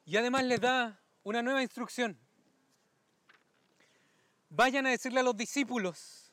[0.05, 2.19] Y además les da una nueva instrucción.
[4.51, 6.33] Vayan a decirle a los discípulos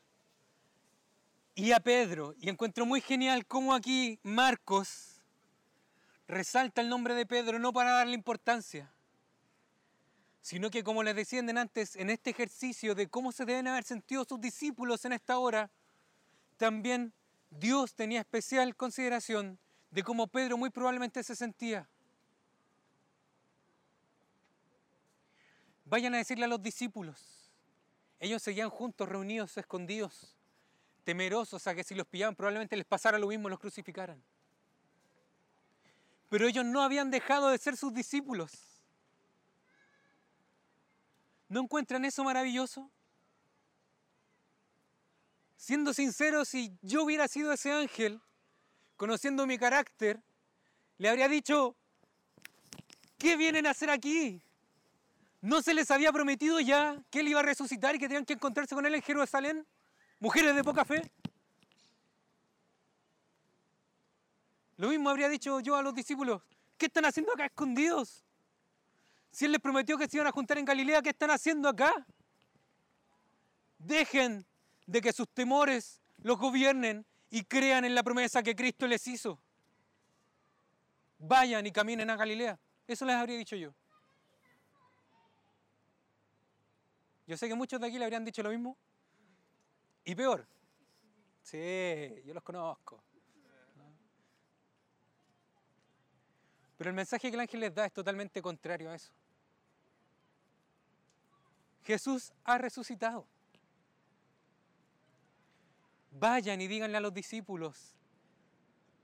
[1.53, 5.21] y a Pedro, y encuentro muy genial cómo aquí Marcos
[6.27, 8.91] resalta el nombre de Pedro no para darle importancia,
[10.41, 14.25] sino que como les decían antes, en este ejercicio de cómo se deben haber sentido
[14.25, 15.69] sus discípulos en esta hora,
[16.58, 17.13] también
[17.49, 19.60] Dios tenía especial consideración
[19.91, 21.89] de cómo Pedro muy probablemente se sentía.
[25.86, 27.52] Vayan a decirle a los discípulos.
[28.19, 30.36] Ellos seguían juntos, reunidos, escondidos,
[31.04, 34.21] temerosos a que si los pillaban probablemente les pasara lo mismo, los crucificaran.
[36.30, 38.68] Pero ellos no habían dejado de ser sus discípulos.
[41.49, 42.89] ¿No encuentran eso maravilloso?
[45.57, 48.21] Siendo sinceros, si yo hubiera sido ese ángel,
[48.95, 50.21] conociendo mi carácter,
[50.99, 51.75] le habría dicho,
[53.17, 54.41] ¿qué vienen a hacer aquí?
[55.41, 58.33] ¿No se les había prometido ya que él iba a resucitar y que tenían que
[58.33, 59.65] encontrarse con él en Jerusalén?
[60.19, 61.12] Mujeres de poca fe.
[64.77, 66.41] Lo mismo habría dicho yo a los discípulos.
[66.77, 68.23] ¿Qué están haciendo acá escondidos?
[69.31, 71.93] Si él les prometió que se iban a juntar en Galilea, ¿qué están haciendo acá?
[73.77, 74.45] Dejen
[74.85, 79.39] de que sus temores los gobiernen y crean en la promesa que Cristo les hizo.
[81.19, 82.59] Vayan y caminen a Galilea.
[82.87, 83.73] Eso les habría dicho yo.
[87.27, 88.75] Yo sé que muchos de aquí le habrían dicho lo mismo.
[90.03, 90.47] Y peor.
[91.43, 93.03] Sí, yo los conozco.
[96.77, 99.11] Pero el mensaje que el ángel les da es totalmente contrario a eso.
[101.89, 103.25] Jesús ha resucitado.
[106.12, 107.95] Vayan y díganle a los discípulos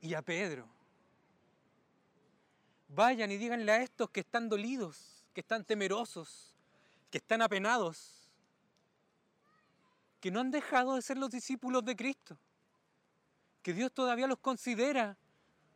[0.02, 0.68] y a Pedro.
[2.90, 6.54] Vayan y díganle a estos que están dolidos, que están temerosos,
[7.10, 8.30] que están apenados,
[10.20, 12.38] que no han dejado de ser los discípulos de Cristo,
[13.64, 15.18] que Dios todavía los considera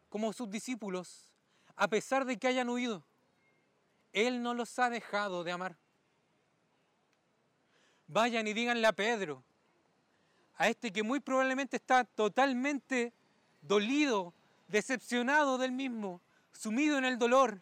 [0.09, 1.33] como sus discípulos,
[1.75, 3.03] a pesar de que hayan huido.
[4.13, 5.75] Él no los ha dejado de amar.
[8.09, 9.43] Vayan y díganle a Pedro,
[10.57, 13.13] a este que muy probablemente está totalmente
[13.61, 14.33] dolido,
[14.67, 16.19] decepcionado del mismo,
[16.51, 17.61] sumido en el dolor.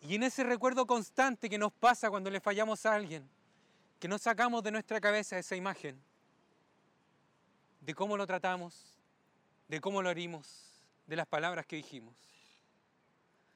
[0.00, 3.28] Y en ese recuerdo constante que nos pasa cuando le fallamos a alguien,
[3.98, 6.00] que no sacamos de nuestra cabeza esa imagen
[7.80, 9.00] de cómo lo tratamos,
[9.66, 12.14] de cómo lo herimos, de las palabras que dijimos.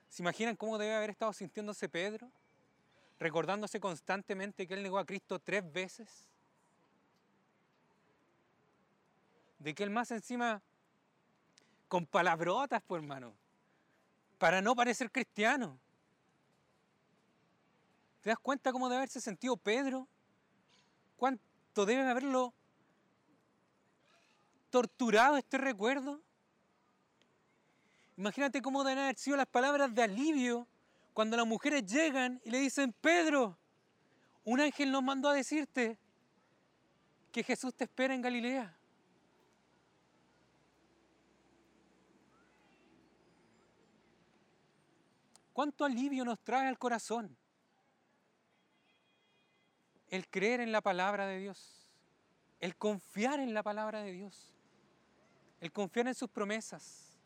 [0.09, 2.29] ¿Se imaginan cómo debe haber estado sintiéndose Pedro?
[3.19, 6.27] Recordándose constantemente que él negó a Cristo tres veces.
[9.59, 10.63] De que él más encima,
[11.89, 13.35] con palabrotas, pues hermano,
[14.39, 15.79] para no parecer cristiano.
[18.21, 20.07] ¿Te das cuenta cómo debe haberse sentido Pedro?
[21.17, 22.53] ¿Cuánto deben haberlo
[24.71, 26.21] torturado este recuerdo?
[28.17, 30.67] Imagínate cómo deben haber sido las palabras de alivio
[31.17, 33.57] cuando las mujeres llegan y le dicen, Pedro,
[34.45, 35.99] un ángel nos mandó a decirte
[37.33, 38.77] que Jesús te espera en Galilea.
[45.55, 47.35] ¿Cuánto alivio nos trae al corazón?
[50.09, 51.89] el creer en la palabra de Dios,
[52.61, 54.53] el confiar en la palabra de Dios,
[55.61, 57.19] el confiar en sus promesas,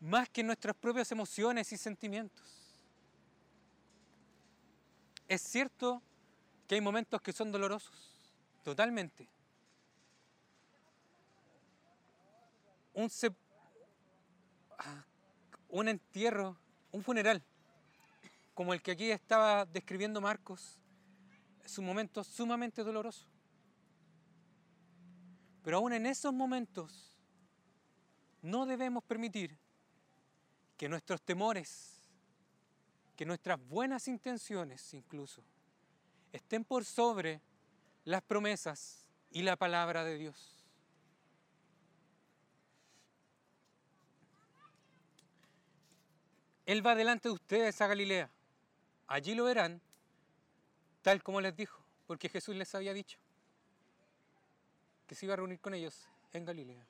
[0.00, 2.55] más que en nuestras propias emociones y sentimientos.
[5.28, 6.02] Es cierto
[6.66, 8.14] que hay momentos que son dolorosos,
[8.62, 9.28] totalmente.
[12.94, 13.10] Un,
[14.78, 15.04] ah,
[15.68, 16.56] un entierro,
[16.92, 17.42] un funeral,
[18.54, 20.78] como el que aquí estaba describiendo Marcos,
[21.64, 23.26] es un momento sumamente doloroso.
[25.62, 27.18] Pero aún en esos momentos
[28.40, 29.58] no debemos permitir
[30.76, 31.95] que nuestros temores,
[33.16, 35.42] que nuestras buenas intenciones incluso,
[36.32, 37.40] estén por sobre
[38.04, 40.52] las promesas y la palabra de Dios.
[46.66, 48.28] Él va delante de ustedes a Galilea.
[49.06, 49.80] allí lo verán,
[51.02, 53.18] tal como les dijo, porque Jesús les había dicho
[55.06, 56.84] que se iba a reunir con ellos en Galilea.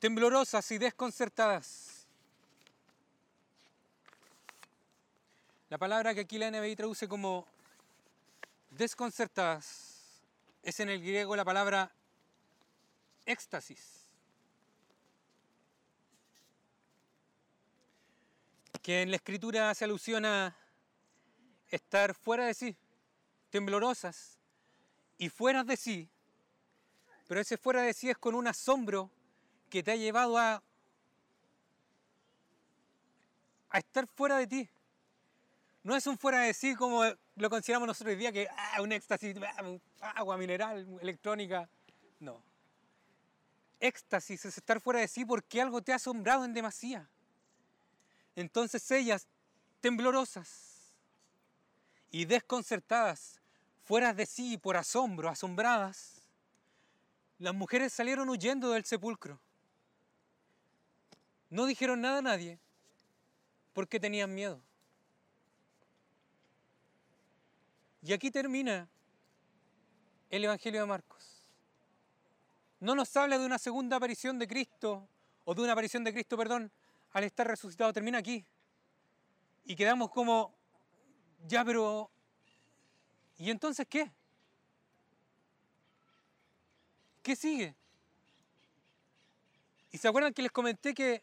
[0.00, 1.85] Temblorosas y desconcertadas.
[5.68, 7.44] La palabra que aquí la NBI traduce como
[8.70, 10.22] desconcertadas
[10.62, 11.90] es en el griego la palabra
[13.24, 14.06] éxtasis.
[18.80, 20.54] Que en la escritura hace alusión a
[21.68, 22.76] estar fuera de sí,
[23.50, 24.38] temblorosas
[25.18, 26.08] y fuera de sí,
[27.26, 29.10] pero ese fuera de sí es con un asombro
[29.68, 30.62] que te ha llevado a
[33.72, 34.70] estar fuera de ti.
[35.86, 37.04] No es un fuera de sí como
[37.36, 39.36] lo consideramos nosotros hoy día, que ah, un éxtasis,
[40.00, 41.68] ah, agua mineral, electrónica.
[42.18, 42.42] No.
[43.78, 47.08] Éxtasis es estar fuera de sí porque algo te ha asombrado en demasía.
[48.34, 49.28] Entonces ellas,
[49.80, 50.92] temblorosas
[52.10, 53.40] y desconcertadas,
[53.84, 56.20] fuera de sí por asombro, asombradas,
[57.38, 59.38] las mujeres salieron huyendo del sepulcro.
[61.48, 62.58] No dijeron nada a nadie
[63.72, 64.60] porque tenían miedo.
[68.02, 68.88] Y aquí termina
[70.30, 71.48] el Evangelio de Marcos.
[72.80, 75.08] No nos habla de una segunda aparición de Cristo,
[75.44, 76.70] o de una aparición de Cristo, perdón,
[77.12, 77.92] al estar resucitado.
[77.92, 78.44] Termina aquí.
[79.64, 80.54] Y quedamos como,
[81.46, 82.10] ya, pero,
[83.38, 84.10] ¿y entonces qué?
[87.22, 87.74] ¿Qué sigue?
[89.90, 91.22] ¿Y se acuerdan que les comenté que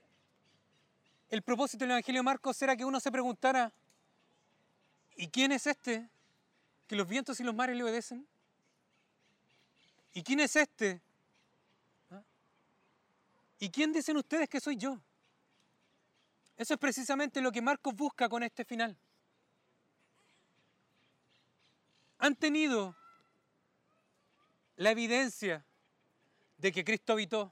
[1.30, 3.72] el propósito del Evangelio de Marcos era que uno se preguntara,
[5.16, 6.10] ¿y quién es este
[6.94, 8.28] que los vientos y los mares le obedecen?
[10.14, 11.02] ¿Y quién es este?
[12.12, 12.22] ¿Ah?
[13.58, 15.02] ¿Y quién dicen ustedes que soy yo?
[16.56, 18.96] Eso es precisamente lo que Marcos busca con este final.
[22.20, 22.96] Han tenido
[24.76, 25.66] la evidencia
[26.60, 27.52] de que Cristo habitó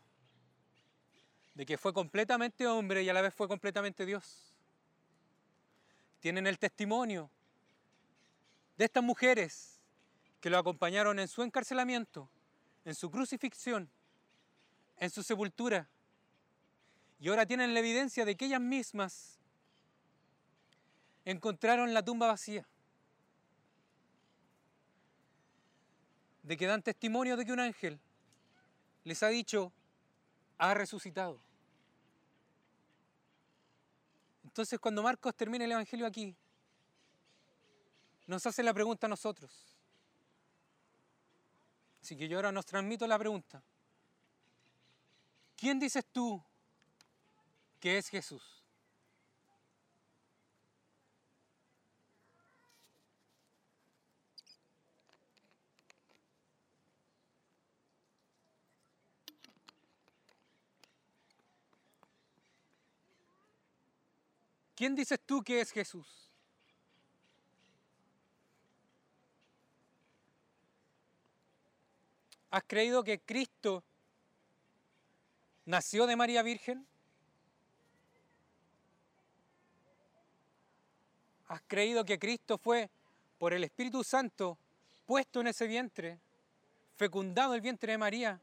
[1.56, 4.56] de que fue completamente hombre y a la vez fue completamente Dios.
[6.20, 7.32] Tienen el testimonio
[8.82, 9.80] de estas mujeres
[10.40, 12.28] que lo acompañaron en su encarcelamiento,
[12.84, 13.88] en su crucifixión,
[14.98, 15.88] en su sepultura.
[17.20, 19.38] Y ahora tienen la evidencia de que ellas mismas
[21.26, 22.68] encontraron la tumba vacía.
[26.42, 28.00] De que dan testimonio de que un ángel
[29.04, 29.72] les ha dicho,
[30.58, 31.40] ha resucitado.
[34.44, 36.36] Entonces cuando Marcos termina el Evangelio aquí,
[38.28, 39.52] nos hace la pregunta a nosotros.
[42.02, 43.62] Así que yo ahora nos transmito la pregunta.
[45.56, 46.44] ¿Quién dices tú
[47.80, 48.62] que es Jesús?
[64.82, 66.31] ¿Quién dices tú que es Jesús?
[72.52, 73.82] ¿Has creído que Cristo
[75.66, 76.86] nació de María Virgen?
[81.48, 82.90] ¿Has creído que Cristo fue
[83.40, 84.58] por el Espíritu Santo
[85.06, 86.20] puesto en ese vientre,
[86.98, 88.42] fecundado el vientre de María,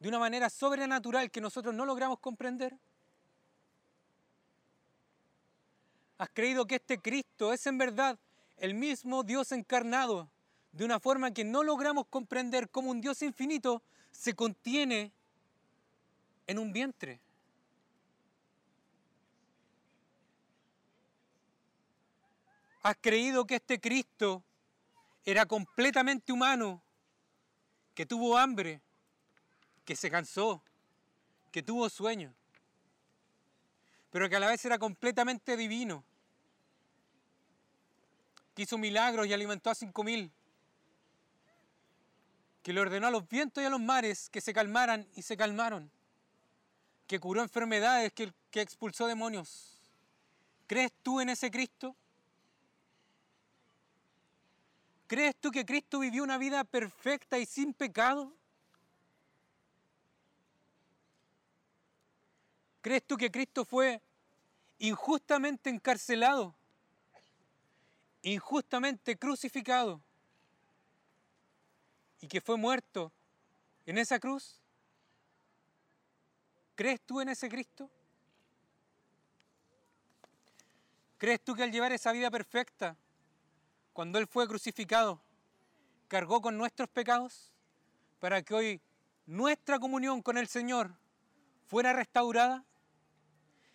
[0.00, 2.76] de una manera sobrenatural que nosotros no logramos comprender?
[6.18, 8.18] ¿Has creído que este Cristo es en verdad
[8.56, 10.28] el mismo Dios encarnado
[10.72, 15.12] de una forma que no logramos comprender cómo un Dios infinito se contiene
[16.46, 17.20] en un vientre?
[22.82, 24.42] ¿Has creído que este Cristo
[25.24, 26.82] era completamente humano,
[27.94, 28.80] que tuvo hambre,
[29.84, 30.62] que se cansó,
[31.50, 32.32] que tuvo sueño,
[34.10, 36.04] pero que a la vez era completamente divino?
[38.54, 40.30] que hizo milagros y alimentó a cinco mil,
[42.62, 45.36] que le ordenó a los vientos y a los mares que se calmaran y se
[45.36, 45.90] calmaron,
[47.06, 49.80] que curó enfermedades, que, que expulsó demonios.
[50.66, 51.96] ¿Crees tú en ese Cristo?
[55.06, 58.32] ¿Crees tú que Cristo vivió una vida perfecta y sin pecado?
[62.80, 64.00] ¿Crees tú que Cristo fue
[64.78, 66.54] injustamente encarcelado?
[68.22, 70.02] injustamente crucificado
[72.20, 73.12] y que fue muerto
[73.86, 74.60] en esa cruz?
[76.74, 77.90] ¿Crees tú en ese Cristo?
[81.18, 82.96] ¿Crees tú que al llevar esa vida perfecta,
[83.92, 85.20] cuando Él fue crucificado,
[86.08, 87.52] cargó con nuestros pecados
[88.18, 88.80] para que hoy
[89.26, 90.94] nuestra comunión con el Señor
[91.66, 92.64] fuera restaurada?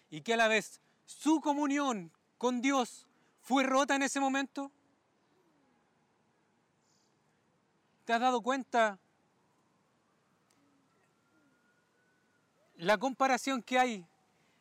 [0.09, 3.05] Y que a la vez su comunión con Dios
[3.41, 4.71] fue rota en ese momento?
[8.05, 8.99] ¿Te has dado cuenta
[12.75, 14.05] la comparación que hay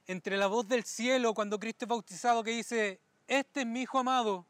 [0.06, 3.98] entre la voz del cielo cuando Cristo es bautizado que dice, este es mi Hijo
[3.98, 4.46] amado,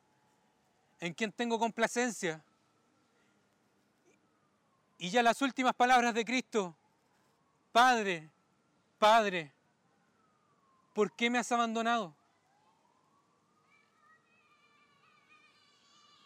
[1.01, 2.45] en quien tengo complacencia?
[4.97, 6.77] Y ya las últimas palabras de Cristo,
[7.73, 8.31] Padre,
[9.01, 9.53] Padre,
[10.95, 12.15] ¿por qué me has abandonado?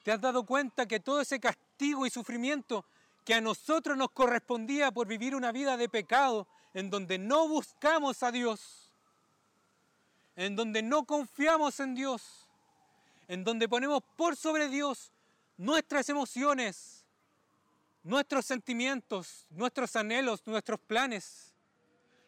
[0.04, 2.84] ¿Te has dado cuenta que todo ese castigo y sufrimiento
[3.24, 8.22] que a nosotros nos correspondía por vivir una vida de pecado, en donde no buscamos
[8.22, 8.90] a Dios,
[10.36, 12.48] en donde no confiamos en Dios,
[13.28, 15.12] en donde ponemos por sobre Dios
[15.56, 17.04] nuestras emociones,
[18.02, 21.54] nuestros sentimientos, nuestros anhelos, nuestros planes,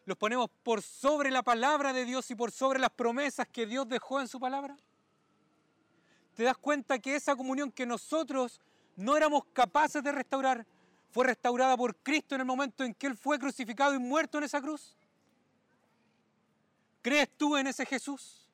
[0.05, 3.87] los ponemos por sobre la palabra de Dios y por sobre las promesas que Dios
[3.87, 4.77] dejó en su palabra?
[6.35, 8.59] ¿Te das cuenta que esa comunión que nosotros
[8.95, 10.65] no éramos capaces de restaurar
[11.11, 14.45] fue restaurada por Cristo en el momento en que Él fue crucificado y muerto en
[14.45, 14.95] esa cruz?
[17.01, 18.47] ¿Crees tú en ese Jesús?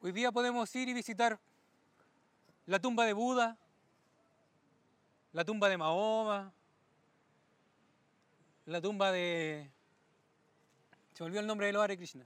[0.00, 1.38] Hoy día podemos ir y visitar
[2.66, 3.56] la tumba de Buda,
[5.32, 6.52] la tumba de Mahoma,
[8.66, 9.70] la tumba de...
[11.14, 12.24] Se me olvidó el nombre de Hare Krishna.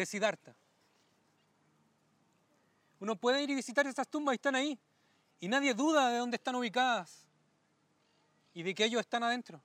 [0.00, 0.54] De Siddhartha.
[3.00, 4.78] Uno puede ir y visitar esas tumbas y están ahí.
[5.40, 7.26] Y nadie duda de dónde están ubicadas
[8.54, 9.62] y de que ellos están adentro.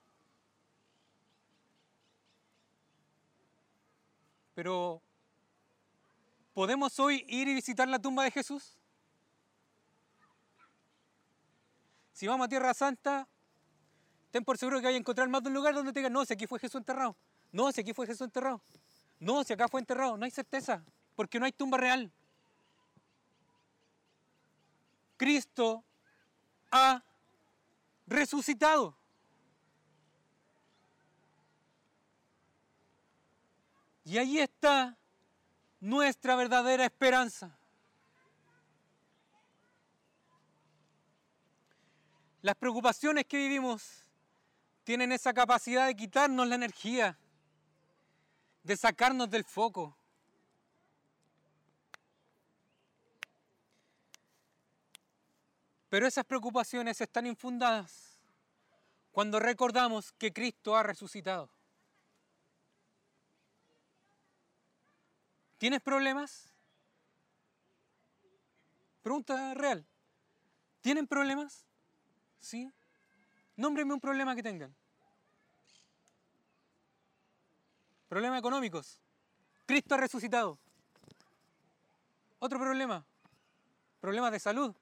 [4.54, 5.02] Pero
[6.56, 8.78] ¿Podemos hoy ir y visitar la tumba de Jesús?
[12.14, 13.28] Si vamos a Tierra Santa,
[14.32, 16.24] ten por seguro que hay a encontrar más de un lugar donde te digan, no,
[16.24, 17.18] si aquí fue Jesús enterrado.
[17.52, 18.62] No, si aquí fue Jesús enterrado.
[19.20, 20.18] No, si acá fue enterrado.
[20.18, 20.84] No hay certeza,
[21.16, 22.12] porque no hay tumba real.
[25.18, 25.84] Cristo
[26.72, 27.04] ha
[28.06, 28.96] resucitado.
[34.04, 34.96] Y ahí está
[35.80, 37.58] nuestra verdadera esperanza.
[42.42, 44.06] Las preocupaciones que vivimos
[44.84, 47.18] tienen esa capacidad de quitarnos la energía,
[48.66, 49.96] de sacarnos del foco.
[55.88, 58.20] Pero esas preocupaciones están infundadas
[59.12, 61.48] cuando recordamos que Cristo ha resucitado.
[65.60, 66.52] ¿Tienes problemas?
[69.04, 69.86] Pregunta real.
[70.82, 71.66] ¿Tienen problemas?
[72.40, 72.74] ¿Sí?
[73.56, 74.76] Nómbreme un problema que tengan.
[78.08, 79.00] Problemas económicos.
[79.66, 80.60] Cristo ha resucitado.
[82.40, 83.06] Otro problema.
[84.00, 84.76] Problemas de salud.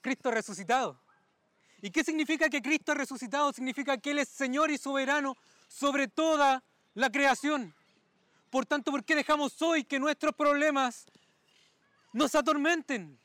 [0.00, 1.00] Cristo ha resucitado.
[1.82, 3.52] ¿Y qué significa que Cristo ha resucitado?
[3.52, 5.36] Significa que Él es Señor y soberano
[5.68, 6.62] sobre toda
[6.94, 7.74] la creación.
[8.50, 11.06] Por tanto, ¿por qué dejamos hoy que nuestros problemas
[12.12, 13.18] nos atormenten?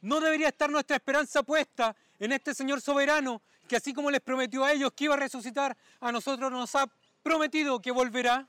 [0.00, 4.64] No debería estar nuestra esperanza puesta en este Señor soberano que así como les prometió
[4.64, 6.86] a ellos que iba a resucitar, a nosotros nos ha
[7.22, 8.46] prometido que volverá.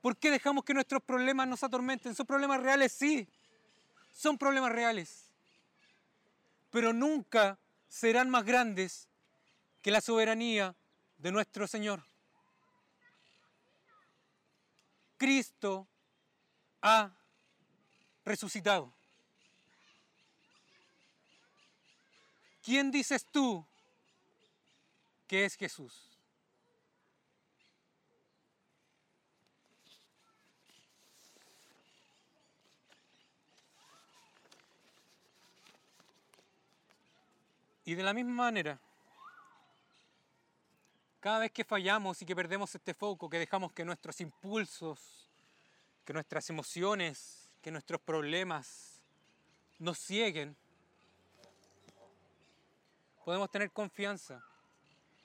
[0.00, 2.14] ¿Por qué dejamos que nuestros problemas nos atormenten?
[2.14, 2.92] ¿Son problemas reales?
[2.92, 3.28] Sí,
[4.12, 5.30] son problemas reales.
[6.70, 7.58] Pero nunca
[7.88, 9.08] serán más grandes
[9.80, 10.74] que la soberanía
[11.18, 12.02] de nuestro Señor.
[15.16, 15.86] Cristo
[16.80, 17.12] ha
[18.24, 18.92] resucitado.
[22.62, 23.66] ¿Quién dices tú
[25.26, 26.12] que es Jesús?
[37.84, 38.78] Y de la misma manera,
[41.18, 45.28] cada vez que fallamos y que perdemos este foco, que dejamos que nuestros impulsos,
[46.04, 49.00] que nuestras emociones, que nuestros problemas
[49.80, 50.56] nos cieguen,
[53.24, 54.42] podemos tener confianza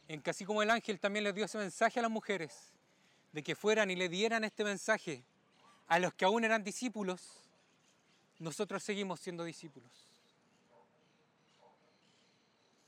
[0.07, 2.71] en que así como el ángel también le dio ese mensaje a las mujeres,
[3.31, 5.23] de que fueran y le dieran este mensaje
[5.87, 7.49] a los que aún eran discípulos,
[8.39, 9.91] nosotros seguimos siendo discípulos.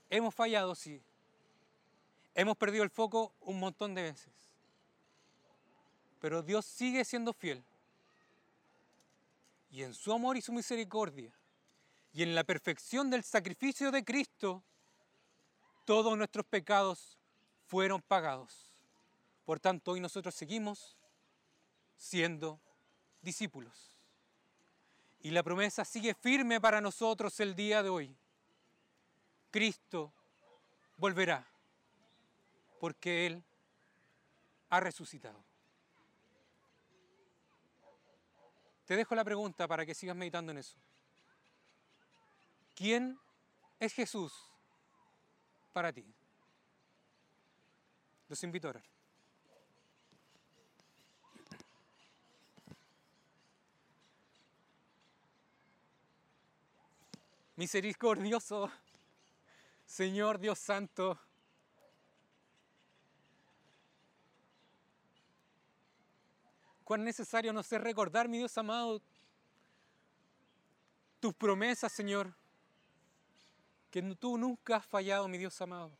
[0.08, 1.00] Hemos fallado, sí.
[2.34, 4.32] Hemos perdido el foco un montón de veces.
[6.20, 7.62] Pero Dios sigue siendo fiel.
[9.70, 11.32] Y en su amor y su misericordia,
[12.12, 14.64] y en la perfección del sacrificio de Cristo,
[15.84, 17.18] todos nuestros pecados
[17.66, 18.72] fueron pagados.
[19.44, 20.96] Por tanto, hoy nosotros seguimos
[21.96, 22.60] siendo
[23.22, 23.96] discípulos.
[25.20, 28.16] Y la promesa sigue firme para nosotros el día de hoy.
[29.50, 30.12] Cristo
[30.96, 31.46] volverá
[32.78, 33.44] porque Él
[34.70, 35.44] ha resucitado.
[38.86, 40.76] Te dejo la pregunta para que sigas meditando en eso.
[42.74, 43.20] ¿Quién
[43.78, 44.49] es Jesús
[45.72, 46.04] para ti?
[48.28, 48.84] Los invito a orar.
[57.56, 58.70] Misericordioso,
[59.84, 61.18] Señor Dios Santo,
[66.84, 69.02] cuán necesario nos es recordar, mi Dios amado,
[71.20, 72.32] tus promesas, Señor,
[73.90, 75.90] que tú nunca has fallado, mi Dios amado.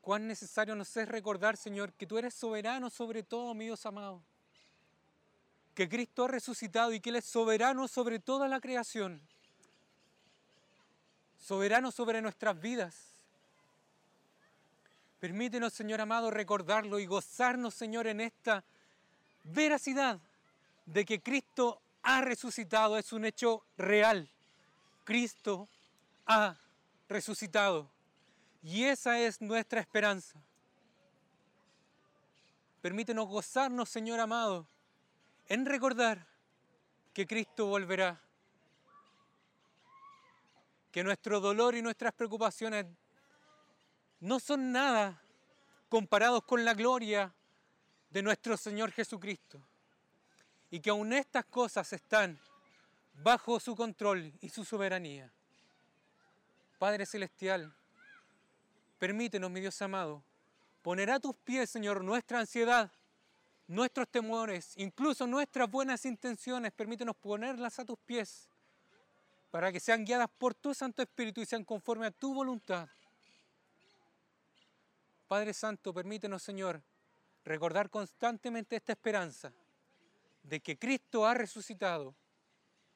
[0.00, 4.22] Cuán necesario nos es recordar, Señor, que tú eres soberano sobre todo, mi Dios amado.
[5.74, 9.20] Que Cristo ha resucitado y que Él es soberano sobre toda la creación.
[11.38, 12.96] Soberano sobre nuestras vidas.
[15.20, 18.64] Permítenos, Señor amado, recordarlo y gozarnos, Señor, en esta
[19.44, 20.18] veracidad
[20.86, 22.96] de que Cristo ha resucitado.
[22.96, 24.30] Es un hecho real.
[25.04, 25.68] Cristo
[26.30, 26.56] ha
[27.08, 27.90] resucitado.
[28.62, 30.40] Y esa es nuestra esperanza.
[32.80, 34.66] Permítenos gozarnos, Señor amado,
[35.48, 36.24] en recordar
[37.12, 38.20] que Cristo volverá.
[40.92, 42.86] Que nuestro dolor y nuestras preocupaciones
[44.20, 45.20] no son nada
[45.88, 47.34] comparados con la gloria
[48.10, 49.60] de nuestro Señor Jesucristo.
[50.70, 52.38] Y que aún estas cosas están
[53.14, 55.32] bajo su control y su soberanía.
[56.80, 57.70] Padre Celestial,
[58.98, 60.22] permítenos, mi Dios amado,
[60.80, 62.90] poner a tus pies, Señor, nuestra ansiedad,
[63.68, 68.48] nuestros temores, incluso nuestras buenas intenciones, permítenos ponerlas a tus pies
[69.50, 72.88] para que sean guiadas por tu Santo Espíritu y sean conforme a tu voluntad.
[75.28, 76.80] Padre Santo, permítenos, Señor,
[77.44, 79.52] recordar constantemente esta esperanza
[80.44, 82.14] de que Cristo ha resucitado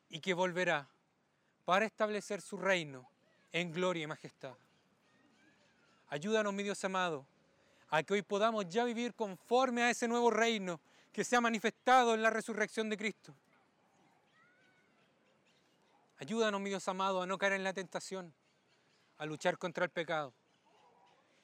[0.08, 0.88] y que volverá
[1.66, 3.12] para establecer su reino
[3.54, 4.52] en gloria y majestad.
[6.08, 7.24] Ayúdanos, mi Dios amado,
[7.88, 10.80] a que hoy podamos ya vivir conforme a ese nuevo reino
[11.12, 13.32] que se ha manifestado en la resurrección de Cristo.
[16.18, 18.34] Ayúdanos, mi Dios amado, a no caer en la tentación,
[19.18, 20.34] a luchar contra el pecado.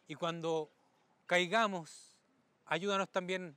[0.09, 0.69] Y cuando
[1.27, 2.13] caigamos,
[2.67, 3.57] ayúdanos también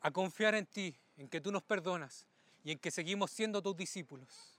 [0.00, 2.26] a confiar en ti, en que tú nos perdonas
[2.64, 4.58] y en que seguimos siendo tus discípulos.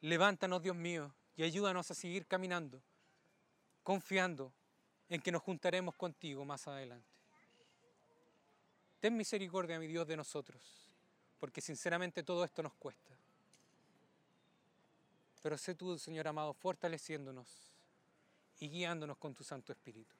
[0.00, 2.82] Levántanos, Dios mío, y ayúdanos a seguir caminando,
[3.82, 4.52] confiando
[5.08, 7.08] en que nos juntaremos contigo más adelante.
[9.00, 10.62] Ten misericordia, mi Dios, de nosotros,
[11.38, 13.16] porque sinceramente todo esto nos cuesta.
[15.42, 17.72] Pero sé tú, Señor amado, fortaleciéndonos
[18.58, 20.14] y guiándonos con tu Santo Espíritu.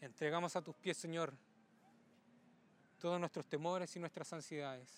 [0.00, 1.32] Entregamos a tus pies, Señor,
[2.98, 4.90] todos nuestros temores y nuestras ansiedades,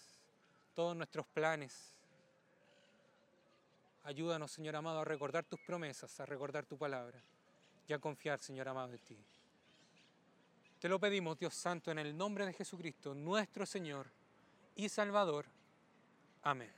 [0.72, 1.97] todos nuestros planes,
[4.08, 7.22] Ayúdanos, Señor amado, a recordar tus promesas, a recordar tu palabra
[7.86, 9.18] y a confiar, Señor amado, en ti.
[10.80, 14.06] Te lo pedimos, Dios Santo, en el nombre de Jesucristo, nuestro Señor
[14.76, 15.44] y Salvador.
[16.40, 16.77] Amén.